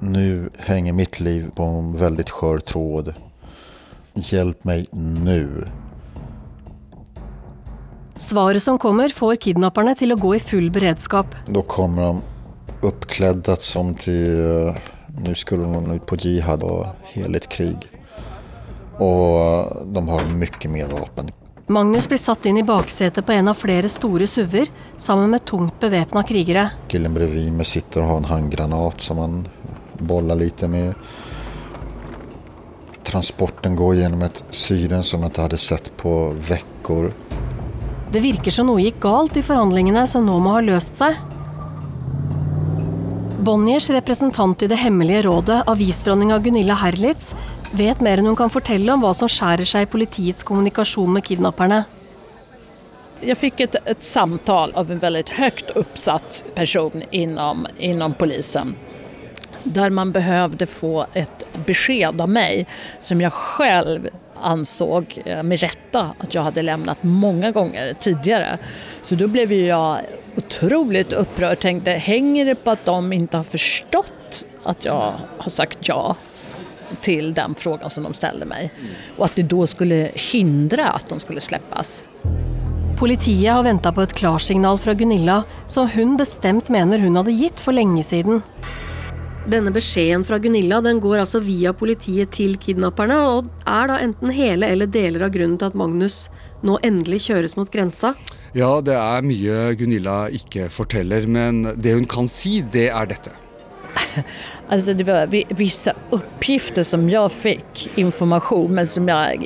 nu 0.00 0.50
hänger 0.58 0.92
mitt 0.92 1.20
liv 1.20 1.50
på 1.56 1.62
en 1.62 1.96
väldigt 1.96 2.30
skör 2.30 2.58
tråd. 2.58 3.14
Hjälp 4.14 4.64
mig 4.64 4.86
nu. 4.90 5.66
Svaret 8.14 8.62
som 8.62 8.78
kommer, 8.78 9.08
får 9.08 9.36
kidnapperne 9.36 9.94
til 9.94 10.12
å 10.12 10.16
gå 10.16 10.34
i 10.36 10.40
full 10.40 10.70
beredskap. 10.70 11.26
Då 11.46 11.62
kommer 11.62 12.02
de 12.02 12.20
uppklädda 12.82 13.56
som 13.56 13.94
till... 13.94 14.66
eh, 14.66 14.76
Nu 15.22 15.34
skulle 15.34 15.62
de 15.62 15.90
ut 15.92 16.06
på 16.06 16.16
jihad 16.16 16.62
och 16.62 16.86
heligt 17.02 17.48
krig. 17.48 17.76
Och 18.98 19.40
eh, 19.40 19.66
de 19.86 20.08
har 20.08 20.24
mycket 20.34 20.70
mer 20.70 20.86
vapen. 20.86 21.30
Magnus 21.70 22.08
blir 22.08 22.18
satt 22.18 22.46
inn 22.46 22.58
i 22.58 22.62
baksetet 22.62 23.26
på 23.26 23.32
en 23.32 23.48
av 23.48 23.54
flere 23.60 23.88
store 23.92 24.26
SUV-er 24.26 24.70
sammen 24.96 25.28
med 25.30 25.44
tungt 25.44 25.80
bevæpna 25.80 26.22
krigere. 26.24 26.70
Killen 26.88 27.14
bredvid 27.14 27.52
mig 27.52 27.66
sitter 27.66 28.00
och 28.00 28.08
har 28.08 28.16
en 28.16 28.24
handgranat 28.24 29.00
som 29.00 29.18
han 29.18 29.48
bollar 29.98 30.34
lite 30.34 30.68
med. 30.68 30.94
Transporten 33.04 33.76
går 33.76 33.94
genom 33.94 34.22
ett 34.22 34.44
Syden 34.50 35.02
som 35.02 35.22
jag 35.22 35.28
inte 35.28 35.42
hade 35.42 35.56
sett 35.56 35.96
på 35.96 36.32
veckor. 36.48 37.12
Det 38.12 38.20
virker 38.20 38.50
som 38.50 38.70
noe 38.72 38.80
gikk 38.80 39.02
galt 39.04 39.36
i 39.36 39.44
forhandlingene 39.44 40.06
som 40.08 40.24
nå 40.24 40.38
må 40.40 40.56
ha 40.56 40.64
løst 40.64 40.96
seg. 40.96 41.20
Bonniers 43.44 43.90
representant 43.92 44.62
i 44.62 44.66
Det 44.72 44.80
hemmelige 44.80 45.22
rådet, 45.28 45.62
avisdronninga 45.68 46.38
Gunilla 46.38 46.74
Herlitz, 46.80 47.34
vet 47.70 48.00
mer 48.00 48.18
enn 48.18 48.26
hun 48.26 48.36
kan 48.36 48.50
fortelle 48.52 48.92
om 48.92 49.04
hva 49.04 49.12
som 49.16 49.30
skjærer 49.30 49.68
seg 49.68 49.86
i 49.86 49.92
politiets 49.92 50.46
kommunikasjon 50.46 51.12
med 51.12 51.24
kidnapperne. 51.24 51.84
Jag 53.20 53.38
fick 53.38 53.60
ett, 53.60 53.76
ett 53.84 54.04
samtal 54.04 54.72
av 54.74 54.90
en 54.92 54.98
väldigt 54.98 55.28
högt 55.28 55.70
uppsatt 55.70 56.44
person 56.54 57.02
inom, 57.10 57.66
inom 57.78 58.14
polisen. 58.14 58.74
Där 59.62 59.90
man 59.90 60.12
behövde 60.12 60.66
få 60.66 61.06
ett 61.12 61.46
besked 61.66 62.20
av 62.20 62.28
mig 62.28 62.66
som 63.00 63.20
jag 63.20 63.32
själv 63.32 64.08
ansåg 64.34 65.22
eh, 65.24 65.42
med 65.42 65.60
rätta 65.60 66.10
att 66.18 66.34
jag 66.34 66.42
hade 66.42 66.62
lämnat 66.62 66.98
många 67.00 67.50
gånger 67.50 67.94
tidigare. 67.94 68.58
Så 69.02 69.14
då 69.14 69.26
blev 69.26 69.52
jag 69.52 69.98
otroligt 70.36 71.12
upprörd 71.12 71.52
och 71.52 71.58
tänkte, 71.58 71.90
hänger 71.90 72.44
det 72.44 72.54
på 72.54 72.70
att 72.70 72.84
de 72.84 73.12
inte 73.12 73.36
har 73.36 73.44
förstått 73.44 74.44
att 74.62 74.84
jag 74.84 75.14
har 75.38 75.50
sagt 75.50 75.78
ja 75.80 76.16
till 77.00 77.34
den 77.34 77.54
frågan 77.54 77.90
som 77.90 78.02
de 78.02 78.14
ställde 78.14 78.46
mig? 78.46 78.70
Och 79.16 79.24
att 79.24 79.36
det 79.36 79.42
då 79.42 79.66
skulle 79.66 80.10
hindra 80.14 80.88
att 80.88 81.08
de 81.08 81.20
skulle 81.20 81.40
släppas? 81.40 82.04
Politiet 82.98 83.52
har 83.52 83.62
venta 83.62 83.92
på 83.92 84.02
et 84.02 84.12
klarsignal 84.12 84.78
fra 84.78 84.94
Gunilla, 84.94 85.44
som 85.66 85.88
hun 85.88 86.16
bestemt 86.16 86.68
mener 86.68 86.98
hun 86.98 87.16
hadde 87.16 87.30
gitt 87.30 87.60
for 87.60 87.72
lenge 87.72 88.02
siden. 88.04 88.42
Denne 89.48 89.70
beskjeden 89.70 90.24
fra 90.26 90.36
Gunilla 90.42 90.80
den 90.84 90.98
går 91.00 91.22
altså 91.22 91.38
via 91.40 91.70
politiet 91.72 92.34
til 92.34 92.58
kidnapperne, 92.60 93.16
og 93.22 93.46
er 93.64 93.88
da 93.88 94.00
enten 94.02 94.34
hele 94.34 94.66
eller 94.66 94.90
deler 94.90 95.24
av 95.24 95.30
grunnen 95.32 95.56
til 95.60 95.70
at 95.70 95.78
Magnus 95.78 96.18
nå 96.66 96.74
endelig 96.82 97.22
kjøres 97.28 97.54
mot 97.56 97.70
grensa. 97.72 98.12
Ja, 98.58 98.74
det 98.82 98.98
er 98.98 99.24
mye 99.24 99.72
Gunilla 99.78 100.18
ikke 100.34 100.66
forteller, 100.72 101.30
men 101.30 101.62
det 101.78 101.94
hun 101.96 102.08
kan 102.10 102.28
si, 102.28 102.58
det 102.60 102.90
er 102.90 103.08
dette. 103.14 103.32
Alltså 104.70 104.94
det 104.94 105.04
var 105.04 105.26
vi- 105.26 105.46
vissa 105.48 105.92
uppgifter 106.10 106.82
som 106.82 107.10
jag 107.10 107.32
fick, 107.32 107.90
information, 107.94 108.74
men 108.74 108.86
som 108.86 109.08
jag 109.08 109.44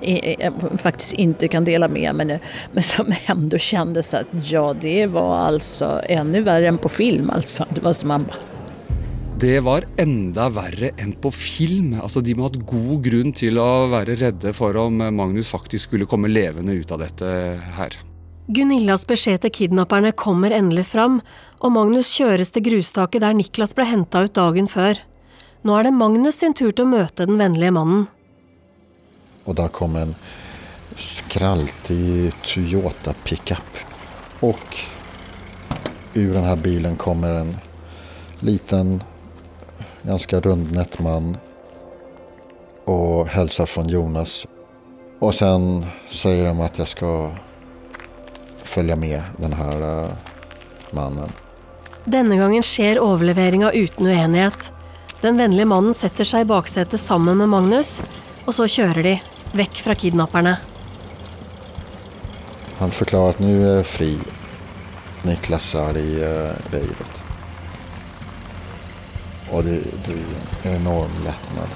faktiskt 0.78 1.12
inte 1.12 1.48
kan 1.48 1.64
dela 1.64 1.88
med 1.88 2.14
mig 2.14 2.26
nu. 2.26 2.38
Men 2.72 2.82
som 2.82 3.06
ändå 3.26 3.58
kändes 3.58 4.14
att 4.14 4.26
ja, 4.42 4.74
det 4.80 5.06
var 5.06 5.36
alltså 5.36 6.00
ännu 6.08 6.40
värre 6.40 6.68
än 6.68 6.78
på 6.78 6.88
film. 6.88 7.30
Alltså. 7.30 7.66
Det 7.70 7.80
var 7.80 7.92
som 7.92 8.08
man 8.08 8.24
bara, 8.24 8.36
Det 9.38 9.60
var 9.60 9.84
enda 9.96 10.48
verre 10.48 10.90
enn 10.98 11.12
på 11.12 11.30
film. 11.30 11.96
Altså, 12.02 12.20
de 12.20 12.34
må 12.34 12.44
ha 12.44 12.50
hatt 12.52 12.62
god 12.66 13.02
grunn 13.02 13.32
til 13.34 13.58
å 13.58 13.88
være 13.90 14.14
redde 14.20 14.52
for 14.54 14.76
om 14.76 15.00
Magnus 15.16 15.48
faktisk 15.50 15.88
skulle 15.90 16.06
komme 16.06 16.28
levende 16.30 16.72
ut 16.78 16.92
av 16.94 17.00
dette 17.02 17.26
her. 17.78 17.96
Gunillas 18.52 19.06
beskjed 19.08 19.40
til 19.42 19.50
kidnapperne 19.50 20.12
kommer 20.12 20.50
endelig 20.54 20.84
fram, 20.92 21.20
og 21.58 21.72
Magnus 21.74 22.10
kjøres 22.14 22.50
til 22.54 22.62
grustaket 22.68 23.22
der 23.24 23.34
Niklas 23.34 23.74
ble 23.74 23.86
henta 23.88 24.22
ut 24.26 24.34
dagen 24.38 24.68
før. 24.70 24.98
Nå 25.62 25.76
er 25.78 25.86
det 25.86 25.92
Magnus 25.94 26.40
sin 26.42 26.54
tur 26.58 26.72
til 26.72 26.84
å 26.84 26.90
møte 26.90 27.26
den 27.26 27.38
vennlige 27.38 27.70
mannen. 27.70 28.06
Och 29.44 29.54
där 29.54 29.68
kommer 29.68 30.00
en 30.00 30.14
skraltig 30.94 32.32
Toyota 32.42 33.14
pickup. 33.24 33.78
Och 34.40 34.76
ur 36.14 36.34
den 36.34 36.44
här 36.44 36.56
bilen 36.56 36.96
kommer 36.96 37.30
en 37.30 37.56
liten, 38.40 39.02
ganska 40.02 40.40
rundnätt 40.40 40.98
man 40.98 41.36
och 42.84 43.26
hälsar 43.26 43.66
från 43.66 43.88
Jonas. 43.88 44.46
Och 45.18 45.34
sen 45.34 45.86
säger 46.08 46.46
de 46.46 46.60
att 46.60 46.78
jag 46.78 46.88
ska 46.88 47.30
följa 48.62 48.96
med 48.96 49.22
den 49.36 49.52
här 49.52 50.04
eh, 50.04 50.10
mannen. 50.90 51.32
Denne 52.04 52.36
gangen 52.36 52.62
skjer 52.62 53.00
overleveringa 53.00 53.72
uten 53.72 54.06
uenighet. 54.06 54.72
Den 55.22 55.38
vennlige 55.38 55.68
mannen 55.70 55.94
setter 55.94 56.26
seg 56.26 56.42
i 56.42 56.50
baksetet 56.50 56.98
sammen 56.98 57.38
med 57.38 57.50
Magnus, 57.52 58.00
og 58.42 58.56
så 58.56 58.66
kjører 58.66 59.06
de, 59.06 59.12
vekk 59.54 59.78
fra 59.84 59.94
kidnapperne. 59.94 60.56
Han 62.78 62.90
förklarar 62.90 63.30
att 63.30 63.38
nu 63.38 63.78
är 63.78 63.82
fri. 63.82 64.18
Niklas 65.22 65.74
är 65.74 65.96
i 65.96 66.18
Beirut. 66.70 67.22
Och 69.50 69.64
det, 69.64 69.80
det 70.06 70.12
är 70.68 70.74
en 70.74 70.80
enorm 70.80 71.10
lättnad. 71.24 71.68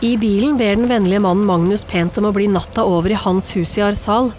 I 0.00 0.16
bilen 0.16 0.56
ber 0.56 0.76
den 0.76 0.88
vennlige 0.88 1.20
mannen 1.20 1.46
Magnus 1.46 1.84
pent 1.84 2.18
om 2.18 2.24
å 2.24 2.32
bli 2.32 2.48
natta 2.48 2.84
over 2.84 3.10
i 3.10 3.14
hans 3.18 3.56
hus 3.56 3.78
i 3.78 3.82
Arsal. 3.82 4.32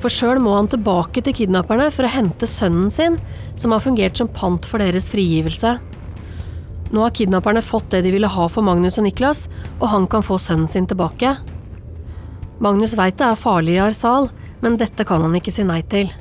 For 0.00 0.08
sjøl 0.08 0.40
må 0.40 0.56
han 0.56 0.70
tilbake 0.70 1.20
til 1.22 1.34
kidnapperne 1.34 1.90
for 1.92 2.06
å 2.06 2.14
hente 2.16 2.46
sønnen 2.46 2.90
sin, 2.90 3.18
som 3.56 3.74
har 3.74 3.82
fungert 3.84 4.16
som 4.16 4.30
pant 4.30 4.64
for 4.66 4.80
deres 4.80 5.10
frigivelse. 5.12 5.76
Nå 6.92 7.00
har 7.00 7.10
kidnapperne 7.10 7.62
fått 7.62 7.90
det 7.90 8.02
de 8.04 8.10
ville 8.12 8.28
ha 8.28 8.48
for 8.52 8.62
Magnus 8.62 8.98
og 9.00 9.06
Niklas, 9.06 9.46
og 9.80 9.88
han 9.88 10.06
kan 10.06 10.22
få 10.22 10.36
sønnen 10.38 10.68
sin 10.68 10.86
tilbake. 10.86 11.36
Magnus 12.60 12.92
veit 12.98 13.16
det 13.16 13.30
er 13.30 13.38
farlig 13.40 13.78
i 13.78 13.80
Arsal, 13.80 14.28
men 14.60 14.76
dette 14.76 15.06
kan 15.08 15.24
han 15.24 15.32
ikke 15.38 15.54
si 15.54 15.64
nei 15.64 15.80
til. 15.88 16.12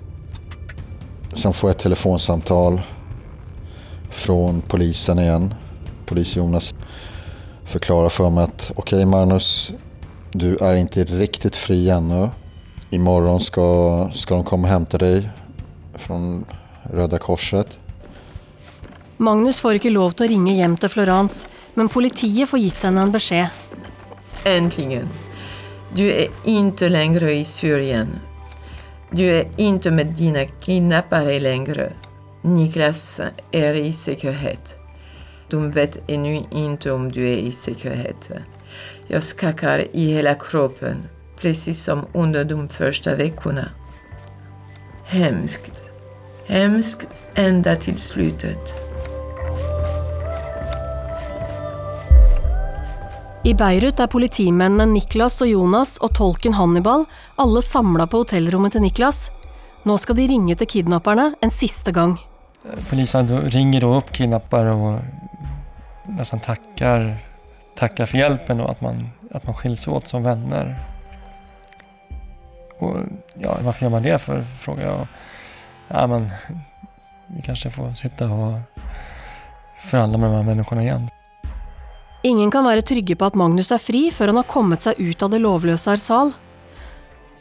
Sen 1.33 1.53
får 1.53 1.69
jag 1.69 1.75
ett 1.75 1.83
telefonsamtal 1.83 2.81
från 4.09 4.61
polisen 4.61 5.19
igen. 5.19 5.53
Polis-Jonas 6.05 6.73
förklarar 7.65 8.09
för 8.09 8.29
mig 8.29 8.43
att 8.43 8.71
okej 8.75 9.05
Magnus, 9.05 9.73
du 10.31 10.57
är 10.57 10.75
inte 10.75 11.03
riktigt 11.03 11.55
fri 11.55 11.89
ännu. 11.89 12.29
Imorgon 12.89 13.39
ska, 13.39 14.09
ska 14.13 14.35
de 14.35 14.43
komma 14.43 14.67
och 14.67 14.73
hämta 14.73 14.97
dig 14.97 15.29
från 15.93 16.45
Röda 16.83 17.17
Korset. 17.17 17.77
Magnus 19.21 19.59
får 19.61 19.77
ikke 19.77 19.91
lov 19.93 20.15
til 20.17 20.25
å 20.25 20.29
ringe 20.31 20.53
hjem 20.57 20.75
til 20.81 20.89
Florence, 20.89 21.45
men 21.77 21.89
politiet 21.93 22.49
får 22.49 22.57
gitt 22.57 22.85
henne 22.87 23.03
en 23.05 23.11
beskjed. 23.13 23.49
Äntligen. 24.49 25.09
Du 25.93 26.11
är 26.11 26.27
inte 26.45 26.89
längre 26.89 27.33
i 27.33 27.45
Syrien. 27.45 28.19
Du 29.11 29.35
är 29.35 29.47
inte 29.57 29.91
med 29.91 30.07
dina 30.07 30.45
kidnappare 30.45 31.39
längre. 31.39 31.93
Niklas 32.41 33.21
är 33.51 33.73
i 33.73 33.93
säkerhet. 33.93 34.79
De 35.49 35.71
vet 35.71 36.09
ännu 36.09 36.43
inte 36.51 36.91
om 36.91 37.11
du 37.11 37.29
är 37.29 37.37
i 37.37 37.51
säkerhet. 37.51 38.31
Jag 39.07 39.23
skakar 39.23 39.87
i 39.91 40.13
hela 40.13 40.35
kroppen, 40.35 41.03
precis 41.41 41.83
som 41.83 42.05
under 42.13 42.45
de 42.45 42.67
första 42.67 43.15
veckorna. 43.15 43.69
Hemskt. 45.05 45.83
Hemskt 46.45 47.07
ända 47.35 47.75
till 47.75 47.97
slutet. 47.97 48.90
I 53.43 53.53
Beirut 53.53 53.99
är 53.99 54.07
polismännen 54.07 54.93
Niklas 54.93 55.41
och 55.41 55.47
Jonas 55.47 55.97
och 55.97 56.15
tolken 56.15 56.53
Hannibal 56.53 57.05
alla 57.35 57.61
samlade 57.61 58.11
på 58.11 58.17
hotellrummet 58.17 58.71
till 58.71 58.81
Niklas. 58.81 59.29
Nu 59.83 59.97
ska 59.97 60.13
de 60.13 60.27
ringa 60.27 60.55
till 60.55 60.67
kidnapparna 60.67 61.35
en 61.41 61.51
sista 61.51 61.91
gång. 61.91 62.19
Polisen 62.89 63.41
ringer 63.49 63.81
då 63.81 63.95
upp 63.95 64.11
kidnappare 64.11 64.71
och 64.71 64.99
nästan 66.03 66.39
tackar, 66.39 67.17
tackar 67.75 68.05
för 68.05 68.17
hjälpen 68.17 68.61
och 68.61 68.69
att 68.69 68.81
man, 68.81 69.09
att 69.31 69.45
man 69.45 69.55
skiljs 69.55 69.87
åt 69.87 70.07
som 70.07 70.23
vänner. 70.23 70.85
Och 72.79 72.95
ja, 73.33 73.57
varför 73.61 73.85
gör 73.85 73.91
man 73.91 74.03
det 74.03 74.17
för, 74.17 74.43
frågar 74.43 74.85
jag. 74.85 75.07
Ja, 75.87 76.07
men 76.07 76.29
vi 77.27 77.41
kanske 77.41 77.69
får 77.69 77.93
sitta 77.93 78.25
och 78.25 78.59
förhandla 79.79 80.17
med 80.17 80.29
de 80.29 80.35
här 80.35 80.43
människorna 80.43 80.81
igen. 80.81 81.09
Ingen 82.21 82.51
kan 82.53 82.67
være 82.67 82.83
trygge 82.85 83.15
på 83.17 83.31
at 83.31 83.37
Magnus 83.39 83.71
er 83.73 83.81
fri 83.81 84.03
før 84.13 84.29
han 84.29 84.37
har 84.43 84.49
kommet 84.49 84.83
seg 84.85 84.99
ut 85.01 85.23
av 85.25 85.31
det 85.33 85.39
lovløse 85.41 85.89
Arsal. 85.89 86.35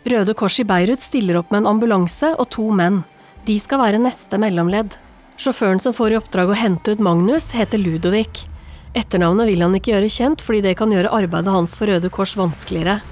Røde 0.09 0.33
Kors 0.33 0.57
i 0.63 0.65
Beirut 0.65 1.03
stiller 1.05 1.37
opp 1.37 1.51
med 1.53 1.63
en 1.63 1.75
ambulanse 1.75 2.31
og 2.41 2.49
to 2.55 2.71
menn. 2.73 3.03
De 3.45 3.59
skal 3.61 3.83
være 3.83 4.01
neste 4.01 4.39
mellomledd. 4.41 4.95
Sjåføren 5.41 5.83
som 5.85 5.93
får 5.97 6.15
i 6.15 6.17
oppdrag 6.21 6.53
å 6.53 6.57
hente 6.57 6.95
ut 6.95 7.03
Magnus, 7.05 7.51
heter 7.53 7.81
Ludovic. 7.81 8.47
Etternavnet 8.97 9.51
vil 9.51 9.61
han 9.61 9.77
ikke 9.77 9.93
gjøre 9.93 10.09
kjent, 10.13 10.41
fordi 10.45 10.63
det 10.65 10.79
kan 10.81 10.93
gjøre 10.93 11.13
arbeidet 11.13 11.53
hans 11.53 11.77
for 11.77 11.93
Røde 11.93 12.09
Kors 12.09 12.33
vanskeligere. 12.41 13.03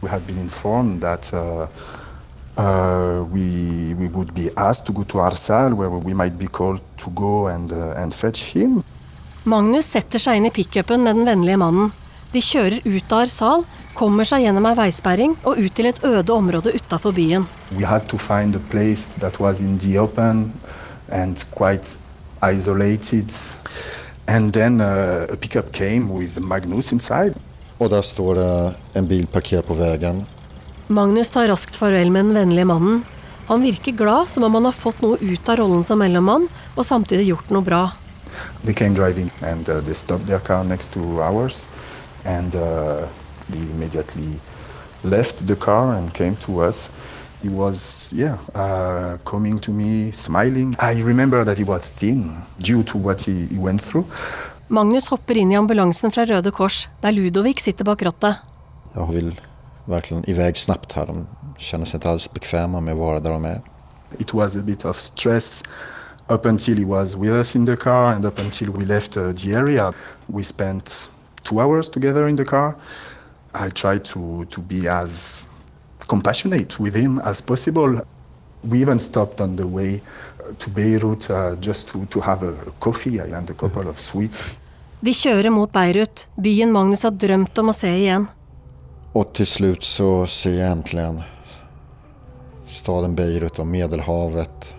We 0.00 0.08
had 0.08 0.26
been 0.26 0.38
informed 0.38 1.02
that 1.04 1.28
uh, 1.36 1.68
uh, 2.56 3.20
we, 3.28 3.92
we 4.00 4.08
would 4.08 4.32
be 4.32 4.48
asked 4.56 4.86
to 4.86 4.94
go 4.96 5.04
to 5.04 5.18
Arsal, 5.18 5.76
where 5.76 5.90
we 5.90 6.14
might 6.14 6.38
be 6.38 6.48
called 6.48 6.80
to 7.04 7.10
go 7.10 7.48
and, 7.48 7.70
uh, 7.70 8.00
and 8.00 8.14
fetch 8.14 8.56
him. 8.56 8.82
Magnus 9.48 9.86
setter 9.88 10.20
seg 10.20 10.36
inn 10.36 10.50
i 10.50 10.52
pickupen 10.52 11.00
med 11.00 11.16
den 11.16 11.24
vennlige 11.24 11.56
mannen. 11.56 11.92
De 12.30 12.42
kjører 12.44 12.82
ut 12.84 13.12
av 13.12 13.22
Arsal, 13.24 13.62
kommer 13.96 14.28
seg 14.28 14.44
gjennom 14.44 14.66
ei 14.68 14.76
veisperring 14.76 15.32
og 15.48 15.56
ut 15.56 15.74
til 15.74 15.88
et 15.88 16.02
øde 16.04 16.34
område 16.34 16.74
utafor 16.76 17.14
byen. 17.16 17.46
We 17.72 17.86
had 17.88 18.04
to 18.12 18.18
find 18.18 18.54
a 18.54 18.60
place 18.70 19.08
that 19.20 19.40
was 19.40 19.60
in 19.60 19.78
the 19.78 19.98
open 19.98 20.52
and 21.08 21.40
quite 21.56 21.96
isolated. 22.42 23.32
And 24.28 24.52
then 24.52 24.80
uh, 24.80 25.26
a 25.32 25.36
pickup 25.36 25.72
came 25.72 26.12
with 26.18 26.40
Magnus 26.40 26.92
inside. 26.92 27.34
Och 27.78 27.88
där 27.88 28.02
står 28.02 28.34
det 28.34 28.74
en 28.92 29.06
bil 29.06 29.26
parkerad 29.26 29.66
på 29.66 29.74
vägen. 29.74 30.24
Magnus 30.86 31.30
tar 31.30 31.48
raskt 31.48 31.76
farvel 31.76 32.10
med 32.10 32.24
den 32.24 32.34
vennlige 32.34 32.64
mannen. 32.64 33.02
Han 33.46 33.62
virker 33.62 33.92
glad, 33.92 34.28
som 34.28 34.44
om 34.44 34.54
han 34.54 34.64
har 34.64 34.72
fått 34.72 35.00
noe 35.02 35.16
ut 35.20 35.48
av 35.48 35.56
rollen 35.56 35.84
som 35.84 35.98
mellommann, 35.98 36.44
og 36.76 36.86
samtidig 36.86 37.24
gjort 37.32 37.50
noe 37.50 37.66
bra. 37.66 37.80
They 38.64 38.74
came 38.74 38.94
driving 38.94 39.30
and 39.42 39.68
uh, 39.68 39.80
they 39.80 39.94
stopped 39.94 40.26
their 40.26 40.40
car 40.40 40.64
next 40.64 40.92
to 40.92 41.22
ours 41.22 41.66
and 42.24 42.54
uh, 42.54 43.06
they 43.48 43.58
immediately 43.58 44.40
left 45.02 45.46
the 45.46 45.56
car 45.56 45.96
and 45.96 46.12
came 46.12 46.36
to 46.36 46.68
us. 46.68 46.90
He 47.42 47.48
was, 47.48 48.12
yeah, 48.12 48.36
uh, 48.54 49.16
coming 49.24 49.58
to 49.60 49.70
me, 49.70 50.10
smiling. 50.12 50.76
I 50.78 51.02
remember 51.02 51.44
that 51.44 51.58
he 51.58 51.64
was 51.64 51.82
thin 51.82 52.36
due 52.58 52.82
to 52.82 52.98
what 52.98 53.22
he, 53.22 53.46
he 53.46 53.58
went 53.58 53.80
through. 53.80 54.04
Magnus 54.68 55.08
hopper 55.08 55.36
inn 55.36 55.52
i 55.52 55.56
ambulansen 55.56 56.12
fra 56.12 56.24
Røde 56.24 56.52
Kors, 56.52 56.88
der 57.02 57.10
Ludovic 57.10 57.60
sitter 57.60 57.84
bak 57.84 58.02
rattet. 58.02 58.36
Jag 58.94 59.12
vill 59.12 59.40
verkligen 59.84 60.30
iväg 60.30 60.56
snabbt 60.56 60.92
här. 60.92 61.06
De 61.06 61.26
känner 61.58 61.84
sig 61.84 61.98
inte 61.98 62.10
alls 62.10 62.32
bekväma 62.32 62.80
med 62.80 62.92
att 62.92 62.98
vara 62.98 63.20
där 63.20 63.30
de 63.30 63.44
är. 63.44 63.60
It 64.18 64.34
was 64.34 64.56
a 64.56 64.60
bit 64.62 64.84
of 64.84 64.96
stress 65.00 65.62
up 66.30 66.46
until 66.46 66.76
he 66.76 66.84
was 66.84 67.16
with 67.16 67.32
us 67.32 67.56
in 67.56 67.64
the 67.64 67.76
car 67.76 68.14
and 68.14 68.24
up 68.24 68.38
until 68.38 68.70
we 68.72 68.84
left 68.84 69.16
uh, 69.16 69.32
the 69.32 69.52
area. 69.54 69.92
We 70.28 70.42
spent 70.44 71.08
two 71.42 71.60
hours 71.60 71.88
together 71.88 72.28
in 72.28 72.36
the 72.36 72.44
car. 72.44 72.76
I 73.52 73.68
tried 73.70 74.04
to, 74.04 74.44
to 74.44 74.60
be 74.60 74.88
as 74.88 75.48
compassionate 76.08 76.78
with 76.78 76.94
him 76.94 77.18
as 77.24 77.40
possible. 77.40 78.00
We 78.62 78.80
even 78.80 78.98
stopped 78.98 79.40
on 79.40 79.56
the 79.56 79.66
way 79.66 80.00
uh, 80.40 80.52
to 80.58 80.70
Beirut 80.70 81.30
uh, 81.30 81.56
just 81.56 81.88
to, 81.88 82.06
to 82.06 82.20
have 82.20 82.42
a, 82.44 82.52
a 82.52 82.70
coffee 82.78 83.18
and 83.18 83.50
a 83.50 83.54
couple 83.54 83.88
of 83.88 83.98
sweets. 83.98 84.60
De 85.00 85.12
kjører 85.16 85.48
mot 85.50 85.72
Beirut, 85.72 86.26
byen 86.36 86.72
Magnus 86.72 87.02
har 87.06 87.14
drømt 87.16 87.58
om 87.58 87.72
å 87.72 87.74
se 87.74 87.88
igjen. 87.88 88.26
Och 89.12 89.32
till 89.32 89.46
slut 89.46 89.84
så 89.84 90.26
ser 90.26 90.54
jag 90.54 90.70
äntligen 90.70 91.22
staden 92.66 93.14
Beirut 93.14 93.58
och 93.58 93.66
Medelhavet 93.66 94.74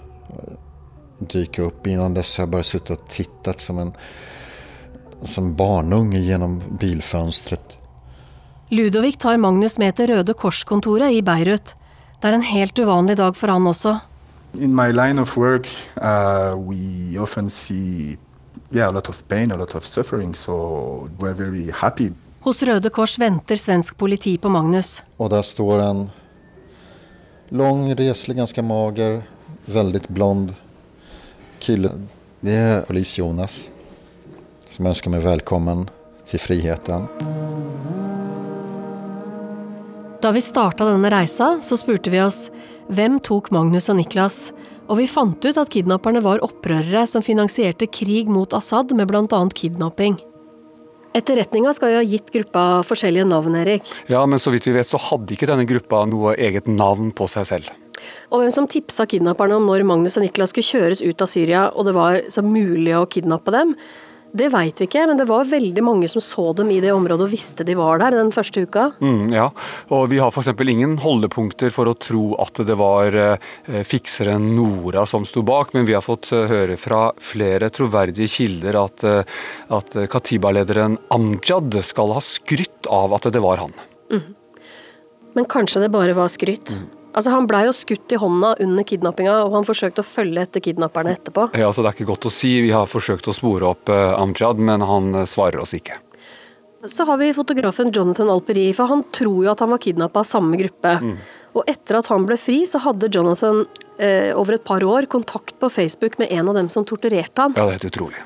dyka 1.29 1.61
upp. 1.61 1.87
Innan 1.87 2.13
dess 2.13 2.37
har 2.37 2.41
jag 2.41 2.49
bara 2.49 2.63
suttit 2.63 2.89
och 2.89 3.07
tittat 3.07 3.61
som 3.61 3.79
en 3.79 3.93
som 5.23 5.55
barnunge 5.55 6.19
genom 6.19 6.61
bilfönstret. 6.79 7.77
Ludovic 8.69 9.17
tar 9.17 9.37
Magnus 9.37 9.77
med 9.77 9.95
til 9.95 10.07
Røde 10.07 10.33
Kors-kontoret 10.33 11.11
i 11.11 11.21
Beirut. 11.21 11.75
Det 12.21 12.29
er 12.29 12.37
en 12.37 12.45
helt 12.45 12.79
uvanlig 12.79 13.17
dag 13.17 13.35
for 13.35 13.51
han 13.51 13.67
også. 13.67 13.97
In 14.53 14.75
my 14.75 14.91
line 14.91 15.21
of 15.21 15.37
work, 15.37 15.67
uh, 15.97 16.55
we 16.55 17.19
often 17.19 17.49
see 17.49 18.17
yeah, 18.73 18.87
a 18.87 18.91
lot 18.91 19.09
of 19.09 19.27
pain, 19.27 19.51
a 19.51 19.57
lot 19.57 19.75
of 19.75 19.85
suffering, 19.85 20.35
so 20.35 21.09
we're 21.19 21.33
very 21.33 21.71
happy. 21.71 22.11
Hos 22.41 22.63
Røde 22.63 22.89
Kors 22.89 23.19
venter 23.19 23.55
svensk 23.55 23.97
politi 23.97 24.37
på 24.37 24.49
Magnus. 24.49 25.03
Och 25.17 25.29
där 25.29 25.41
står 25.41 25.79
en 25.79 26.09
lång, 27.49 27.95
reslig, 27.95 28.37
ganska 28.37 28.61
mager, 28.61 29.23
väldigt 29.65 30.07
blond 30.07 30.53
kille. 31.61 31.91
Det 32.39 32.55
är 32.55 32.81
polis 32.81 33.17
Jonas 33.17 33.69
som 34.67 34.85
önskar 34.85 35.11
mig 35.11 35.19
välkommen 35.19 35.89
till 36.25 36.39
friheten. 36.39 37.07
Da 40.21 40.31
vi 40.31 40.41
starta 40.41 40.85
denne 40.85 41.09
reisa, 41.09 41.59
så 41.61 41.77
spurte 41.77 42.09
vi 42.09 42.21
oss 42.21 42.51
hvem 42.91 43.19
tok 43.19 43.49
Magnus 43.51 43.89
og 43.89 43.97
Niklas? 43.97 44.51
Og 44.91 44.99
vi 44.99 45.07
fant 45.07 45.45
ut 45.45 45.57
at 45.57 45.71
kidnapperne 45.71 46.21
var 46.21 46.43
opprørere 46.45 47.05
som 47.07 47.23
finansierte 47.25 47.87
krig 47.87 48.29
mot 48.29 48.53
Assad 48.53 48.91
med 48.95 49.07
bl.a. 49.09 49.41
kidnapping. 49.55 50.19
Etterretninga 51.17 51.73
skal 51.75 51.91
jo 51.91 51.99
ha 51.99 52.07
gitt 52.07 52.29
gruppa 52.31 52.65
forskjellige 52.87 53.27
navn, 53.27 53.55
Erik. 53.59 53.87
Ja, 54.07 54.23
men 54.25 54.39
så 54.39 54.53
vidt 54.53 54.67
vi 54.67 54.75
vet 54.77 54.87
så 54.87 54.99
hadde 55.09 55.35
ikke 55.35 55.49
denne 55.49 55.67
gruppa 55.67 56.05
noe 56.07 56.37
eget 56.39 56.69
navn 56.71 57.11
på 57.15 57.27
seg 57.31 57.49
selv. 57.49 57.71
Og 58.31 58.41
hvem 58.41 58.53
som 58.53 58.69
tipsa 58.69 59.07
kidnapperne 59.09 59.57
om 59.57 59.67
når 59.67 59.85
Magnus 59.87 60.17
og 60.17 60.25
Niklas 60.25 60.53
skulle 60.53 60.69
kjøres 60.69 61.03
ut 61.03 61.21
av 61.21 61.29
Syria 61.31 61.67
og 61.71 61.87
det 61.87 61.97
var 61.97 62.21
så 62.31 62.43
mulig 62.45 62.95
å 62.97 63.07
kidnappe 63.09 63.53
dem, 63.53 63.75
det 64.31 64.47
veit 64.53 64.79
vi 64.79 64.87
ikke, 64.87 65.03
men 65.09 65.19
det 65.19 65.25
var 65.27 65.47
veldig 65.49 65.83
mange 65.83 66.07
som 66.11 66.23
så 66.23 66.51
dem 66.55 66.69
i 66.71 66.79
det 66.83 66.93
området 66.95 67.25
og 67.25 67.31
visste 67.33 67.65
de 67.67 67.75
var 67.75 67.99
der 67.99 68.15
den 68.15 68.31
første 68.31 68.63
uka. 68.63 68.85
Mm, 69.03 69.33
ja, 69.35 69.49
og 69.91 70.05
vi 70.11 70.21
har 70.23 70.31
f.eks. 70.31 70.53
ingen 70.71 70.95
holdepunkter 71.03 71.73
for 71.75 71.91
å 71.91 71.95
tro 71.99 72.23
at 72.41 72.61
det 72.67 72.77
var 72.79 73.17
eh, 73.19 73.81
fikseren 73.87 74.53
Nora 74.55 75.03
som 75.09 75.27
sto 75.27 75.43
bak, 75.47 75.73
men 75.75 75.87
vi 75.89 75.97
har 75.97 76.05
fått 76.05 76.31
eh, 76.35 76.47
høre 76.51 76.79
fra 76.79 77.09
flere 77.19 77.71
troverdige 77.75 78.31
kilder 78.31 78.79
at, 78.85 79.03
eh, 79.07 79.43
at 79.75 79.99
Katiba-lederen 80.11 80.95
Amjad 81.11 81.81
skal 81.87 82.15
ha 82.15 82.23
skrytt 82.23 82.87
av 82.87 83.17
at 83.17 83.27
det 83.35 83.43
var 83.43 83.65
han. 83.65 83.75
Mm. 84.13 84.31
Men 85.35 85.51
kanskje 85.51 85.83
det 85.83 85.91
bare 85.91 86.15
var 86.15 86.31
skryt. 86.31 86.75
Altså 87.11 87.33
Han 87.33 87.47
blei 87.49 87.65
jo 87.67 87.73
skutt 87.75 88.13
i 88.15 88.19
hånda 88.19 88.53
under 88.63 88.85
kidnappinga, 88.87 89.33
og 89.45 89.57
han 89.57 89.67
forsøkte 89.67 90.03
å 90.03 90.07
følge 90.07 90.45
etter 90.45 90.63
kidnapperne 90.63 91.15
etterpå. 91.17 91.49
Ja, 91.59 91.71
så 91.73 91.83
Det 91.83 91.91
er 91.91 91.97
ikke 91.99 92.11
godt 92.13 92.29
å 92.29 92.31
si. 92.33 92.53
Vi 92.63 92.71
har 92.71 92.87
forsøkt 92.87 93.27
å 93.27 93.35
spore 93.35 93.73
opp 93.73 93.91
eh, 93.91 94.13
Amjad, 94.15 94.63
men 94.63 94.85
han 94.87 95.11
eh, 95.23 95.27
svarer 95.27 95.59
oss 95.63 95.75
ikke. 95.75 95.99
Så 96.87 97.05
har 97.05 97.19
vi 97.21 97.29
fotografen 97.37 97.91
Jonathan 97.93 98.31
Alperi, 98.33 98.71
for 98.73 98.89
han 98.89 99.03
tror 99.13 99.43
jo 99.45 99.51
at 99.51 99.59
han 99.61 99.69
var 99.69 99.81
kidnappa 99.83 100.23
av 100.23 100.25
samme 100.25 100.57
gruppe. 100.57 100.95
Og 101.53 101.67
etter 101.69 101.99
at 101.99 102.07
han 102.09 102.25
ble 102.25 102.37
fri, 102.39 102.63
så 102.65 102.79
hadde 102.81 103.11
Jonathan 103.11 103.65
eh, 103.99 104.31
over 104.33 104.55
et 104.55 104.65
par 104.65 104.81
år 104.87 105.05
kontakt 105.11 105.59
på 105.61 105.69
Facebook 105.69 106.17
med 106.17 106.31
en 106.31 106.49
av 106.49 106.57
dem 106.57 106.71
som 106.73 106.87
torturerte 106.87 107.43
han. 107.43 107.53
Ja, 107.53 107.67
det 107.67 107.75
er 107.75 107.77
helt 107.77 107.91
utrolig. 107.91 108.23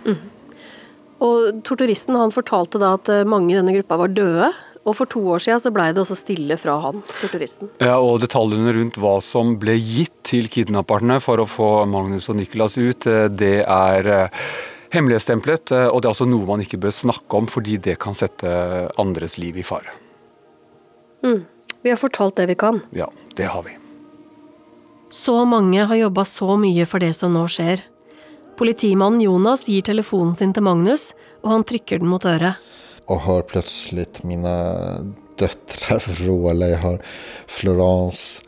Og 1.25 1.59
torturisten 1.67 2.15
han 2.19 2.33
fortalte 2.35 2.79
da 2.79 2.93
at 2.99 3.11
eh, 3.11 3.25
mange 3.27 3.53
i 3.53 3.57
denne 3.57 3.75
gruppa 3.75 3.99
var 4.05 4.13
døde. 4.15 4.53
Og 4.85 4.93
for 4.93 5.09
to 5.09 5.21
år 5.33 5.41
siden 5.41 5.61
så 5.63 5.71
blei 5.73 5.87
det 5.95 6.03
også 6.03 6.17
stille 6.19 6.57
fra 6.61 6.75
han, 6.83 7.01
torturisten. 7.21 7.71
Ja, 7.81 7.95
og 7.97 8.19
Detaljene 8.21 8.73
rundt 8.75 8.99
hva 9.01 9.15
som 9.25 9.55
ble 9.61 9.73
gitt 9.81 10.13
til 10.29 10.45
kidnapperne 10.53 11.17
for 11.23 11.41
å 11.41 11.47
få 11.49 11.69
Magnus 11.89 12.29
og 12.29 12.37
Nicolas 12.37 12.77
ut, 12.77 13.07
eh, 13.09 13.25
det 13.33 13.63
er 13.65 14.11
eh, 14.13 14.45
hemmelighetsstemplet. 14.93 15.71
eh, 15.73 15.87
Og 15.89 16.01
det 16.01 16.09
er 16.09 16.13
altså 16.13 16.29
noe 16.29 16.45
man 16.45 16.61
ikke 16.61 16.77
bør 16.85 16.93
snakke 16.93 17.39
om, 17.41 17.49
fordi 17.49 17.79
det 17.81 17.97
kan 17.99 18.13
sette 18.13 18.45
andres 19.01 19.39
liv 19.41 19.57
i 19.57 19.65
fare. 19.65 19.89
Mm. 21.25 21.41
Vi 21.81 21.89
har 21.89 21.97
fortalt 21.97 22.37
det 22.37 22.47
vi 22.53 22.55
kan. 22.55 22.81
Ja, 22.93 23.09
det 23.35 23.49
har 23.49 23.65
vi. 23.65 23.73
Så 25.09 25.45
mange 25.49 25.85
har 25.85 25.95
jobba 25.95 26.25
så 26.25 26.57
mye 26.61 26.85
for 26.85 26.99
det 27.01 27.13
som 27.15 27.33
nå 27.33 27.45
skjer. 27.49 27.81
Politimannen 28.57 29.21
Jonas 29.21 29.65
gir 29.69 29.81
telefonen 29.81 30.35
sin 30.37 30.53
til 30.53 30.63
Magnus, 30.65 31.09
og 31.43 31.51
han 31.51 31.65
trykker 31.67 31.99
den 32.01 32.09
mot 32.09 32.25
øret 32.25 32.61
och 33.05 33.21
hör 33.21 33.41
plötsligt 33.41 34.23
mina 34.23 34.75
döttrar 35.37 36.03
vråla. 36.23 36.67
Jag 36.67 36.77
hör 36.77 37.01
Florence 37.47 38.41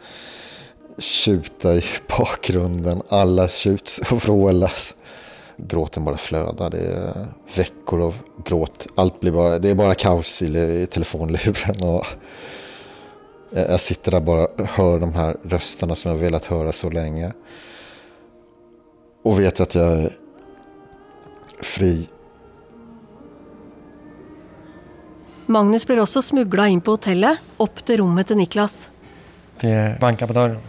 tjuta 0.97 1.75
i 1.75 1.83
bakgrunden. 2.17 3.01
Alla 3.09 3.47
tjuts 3.47 3.99
och 4.11 4.23
vrålas. 4.23 4.95
Gråten 5.57 6.05
bara 6.05 6.17
flödar. 6.17 6.69
Det 6.69 6.77
är 6.77 7.27
veckor 7.55 8.01
av 8.01 8.15
gråt. 8.45 8.87
Allt 8.95 9.19
blir 9.19 9.31
bara, 9.31 9.59
det 9.59 9.69
är 9.69 9.75
bara 9.75 9.95
kaos 9.95 10.41
i, 10.41 10.45
i 10.57 10.87
telefonluren. 10.91 11.83
Och 11.83 12.05
jag 13.49 13.79
sitter 13.79 14.11
där 14.11 14.21
bara 14.21 14.45
och 14.45 14.65
hör 14.65 14.99
de 14.99 15.13
här 15.13 15.37
rösterna 15.43 15.95
som 15.95 16.11
jag 16.11 16.17
velat 16.17 16.45
höra 16.45 16.71
så 16.71 16.89
länge. 16.89 17.31
Och 19.23 19.39
vet 19.39 19.59
att 19.59 19.75
jag 19.75 19.87
är 19.87 20.11
fri. 21.61 22.07
Magnus 25.47 25.85
blir 25.87 26.01
også 26.03 26.21
smugla 26.21 26.65
inn 26.67 26.81
på 26.83 26.97
hotellet, 26.97 27.39
opp 27.63 27.79
til 27.87 28.01
rommet 28.01 28.27
til 28.27 28.35
Niklas. 28.39 28.89
Det 29.61 29.97
bankar 30.01 30.27
på 30.27 30.33
dörren. 30.33 30.59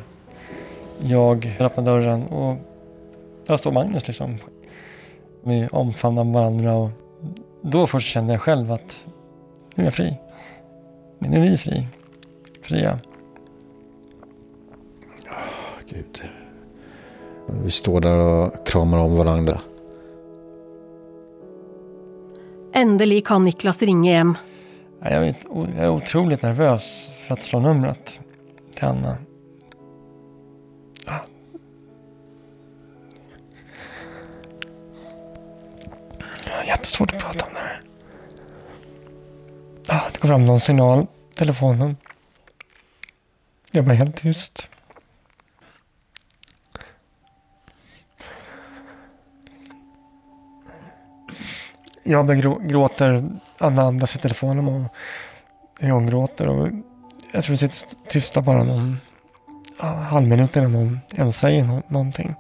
Jag 1.01 1.57
öppnar 1.61 1.85
dörren 1.85 2.23
och 2.27 2.57
där 3.47 3.57
står 3.57 3.73
Magnus 3.73 4.07
liksom. 4.07 4.39
Vi 5.45 5.69
omfamnar 5.73 6.25
varandra 6.25 6.75
och 6.75 6.91
då 7.63 7.87
först 7.87 8.09
kände 8.09 8.33
jag 8.33 8.43
själv 8.43 8.73
att 8.73 9.05
nu 9.75 9.83
är 9.83 9.87
jag 9.87 9.95
fri. 9.95 10.17
Nu 11.19 11.37
är 11.37 11.51
vi 11.51 11.57
fri. 11.57 11.87
Fria. 12.63 12.99
Gud. 15.89 16.23
Vi 17.65 17.71
står 17.71 18.01
där 18.01 18.17
och 18.17 18.67
kramar 18.67 18.99
om 18.99 19.17
varandra. 19.17 19.61
Endelig 22.73 23.27
kan 23.27 23.45
Niklas 23.45 23.83
ringe 23.83 24.13
hjem. 24.13 24.37
Jag, 25.01 25.35
är 25.77 25.89
otroligt 25.89 26.43
nervös 26.43 27.11
för 27.15 27.35
att 27.35 27.43
slå 27.43 27.61
numret 27.61 28.21
till 28.75 28.85
Anna. 28.85 29.17
Jag 36.47 36.53
har 36.57 36.65
jättesvårt 36.65 37.15
att 37.15 37.19
prata 37.21 37.45
om 37.45 37.51
det 37.55 37.61
här. 37.61 37.81
Ah, 39.89 40.11
det 40.13 40.21
går 40.21 40.29
fram 40.29 40.47
någon 40.47 40.61
signal, 40.61 41.07
telefonen. 41.35 41.97
Jag 43.73 43.83
var 43.83 43.95
helt 43.95 44.17
tyst. 44.17 44.69
Jag 52.09 52.27
gråter, 52.69 53.25
Anna 53.59 53.83
andas 53.83 54.17
i 54.17 54.19
telefonen 54.19 54.69
och 54.69 54.83
hon 55.81 56.07
gråter. 56.07 56.49
Och 56.49 56.69
jag 57.33 57.45
tror 57.45 57.53
vi 57.53 57.57
sitter 57.57 58.09
tysta 58.09 58.43
bara 58.43 58.65
någon 58.65 58.97
halvminut 59.79 60.11
halv 60.11 60.29
minut 60.29 60.57
innan 60.57 60.75
hon 60.75 61.01
ens 61.17 61.37
säger 61.37 61.83
någonting. 61.89 62.35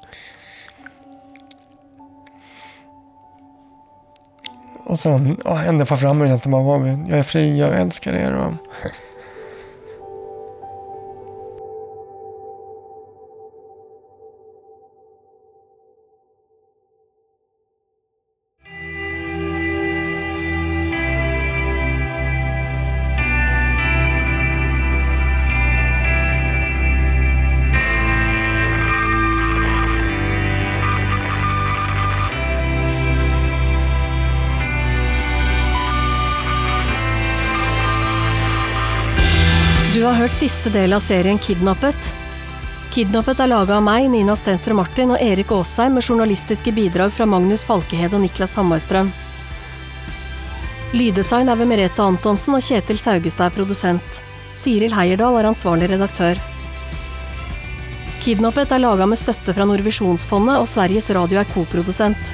Och 4.84 4.98
sen, 4.98 5.40
ja, 5.44 5.54
hände 5.54 5.86
fram 5.86 6.20
och 6.20 6.26
egentligen 6.26 6.64
bara, 6.64 6.88
jag 6.88 7.18
är 7.18 7.22
fri, 7.22 7.58
jag 7.58 7.80
älskar 7.80 8.12
er. 8.12 8.32
Och, 8.34 8.52
siste 40.68 40.80
del 40.80 40.92
av 40.92 41.00
serien 41.00 41.38
Kidnappet. 41.38 41.96
Kidnappet 42.92 43.40
er 43.40 43.48
laga 43.48 43.76
av 43.76 43.82
meg, 43.82 44.08
Nina 44.10 44.34
Stensrud 44.36 44.76
Martin 44.76 45.14
og 45.14 45.20
Erik 45.20 45.50
Aasheim 45.50 45.94
med 45.94 46.04
journalistiske 46.04 46.72
bidrag 46.72 47.12
fra 47.12 47.24
Magnus 47.26 47.64
Falkehed 47.64 48.12
og 48.12 48.20
Niklas 48.20 48.54
Hammarstrøm. 48.54 49.10
Lyddesign 50.92 51.48
er 51.48 51.56
ved 51.56 51.68
Merete 51.68 52.02
Antonsen 52.02 52.54
og 52.54 52.62
Kjetil 52.62 52.98
Saugestad 52.98 53.48
er 53.48 53.56
produsent. 53.56 54.20
Siril 54.54 54.92
Heierdal 54.92 55.38
er 55.40 55.48
ansvarlig 55.48 55.88
redaktør. 55.88 56.36
Kidnappet 58.20 58.72
er 58.72 58.84
laga 58.84 59.06
med 59.06 59.20
støtte 59.20 59.54
fra 59.56 59.64
Norvisjonsfondet, 59.64 60.60
og 60.60 60.68
Sveriges 60.68 61.08
Radio 61.16 61.40
er 61.40 61.48
koprodusent. 61.48 62.32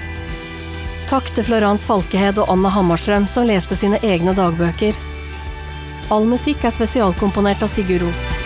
Takk 1.06 1.30
til 1.36 1.46
Florence 1.46 1.86
Falkehed 1.86 2.42
og 2.42 2.50
Anna 2.50 2.72
Hammarstrøm, 2.74 3.28
som 3.30 3.46
leste 3.46 3.78
sine 3.78 4.02
egne 4.02 4.34
dagbøker. 4.34 5.13
All 6.12 6.26
musikk 6.28 6.64
er 6.68 6.74
spesialkomponert 6.74 7.64
av 7.64 7.72
Sigurd 7.72 8.04
Ros. 8.04 8.43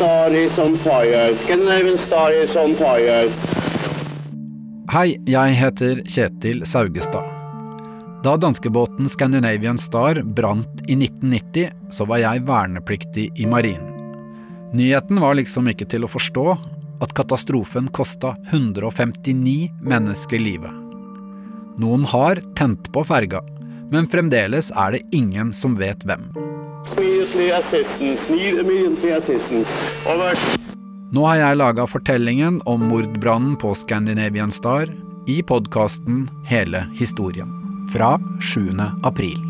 Stories 0.00 0.58
on 0.58 0.76
Fire, 0.76 1.34
Scandinavian 1.34 1.98
Stories 1.98 2.56
on 2.56 2.72
Fire. 2.74 3.28
Hei, 4.88 5.18
jeg 5.28 5.56
heter 5.58 6.00
Kjetil 6.08 6.62
Saugestad. 6.64 7.26
Da 8.24 8.32
danskebåten 8.40 9.10
Scandinavian 9.12 9.76
Star 9.78 10.22
brant 10.24 10.80
i 10.88 10.96
1990, 10.96 11.68
så 11.92 12.08
var 12.08 12.22
jeg 12.22 12.46
vernepliktig 12.48 13.26
i 13.36 13.44
marinen. 13.44 13.92
Nyheten 14.72 15.20
var 15.20 15.36
liksom 15.36 15.68
ikke 15.68 15.90
til 15.92 16.08
å 16.08 16.12
forstå 16.16 16.46
at 17.04 17.12
katastrofen 17.20 17.92
kosta 17.92 18.38
159 18.54 19.68
mennesker 19.84 20.40
livet. 20.40 20.72
Noen 21.76 22.08
har 22.08 22.40
tent 22.56 22.88
på 22.96 23.04
ferga, 23.04 23.44
men 23.92 24.08
fremdeles 24.08 24.72
er 24.72 24.96
det 24.96 25.04
ingen 25.12 25.52
som 25.52 25.76
vet 25.76 26.08
hvem. 26.08 26.30
Immediately 26.96 27.50
assistance, 27.50 28.30
need 28.30 28.58
immediately 28.58 29.10
assistance. 29.10 29.68
Over. 30.06 30.38
Nå 31.10 31.26
har 31.26 31.40
jeg 31.40 31.58
laga 31.58 31.86
fortellingen 31.90 32.60
om 32.70 32.86
mordbrannen 32.86 33.56
på 33.60 33.74
Scandinavian 33.74 34.54
Star 34.54 34.86
i 35.26 35.40
podkasten 35.42 36.28
Hele 36.46 36.86
historien 36.94 37.50
fra 37.90 38.14
7. 38.40 38.70
april. 39.02 39.49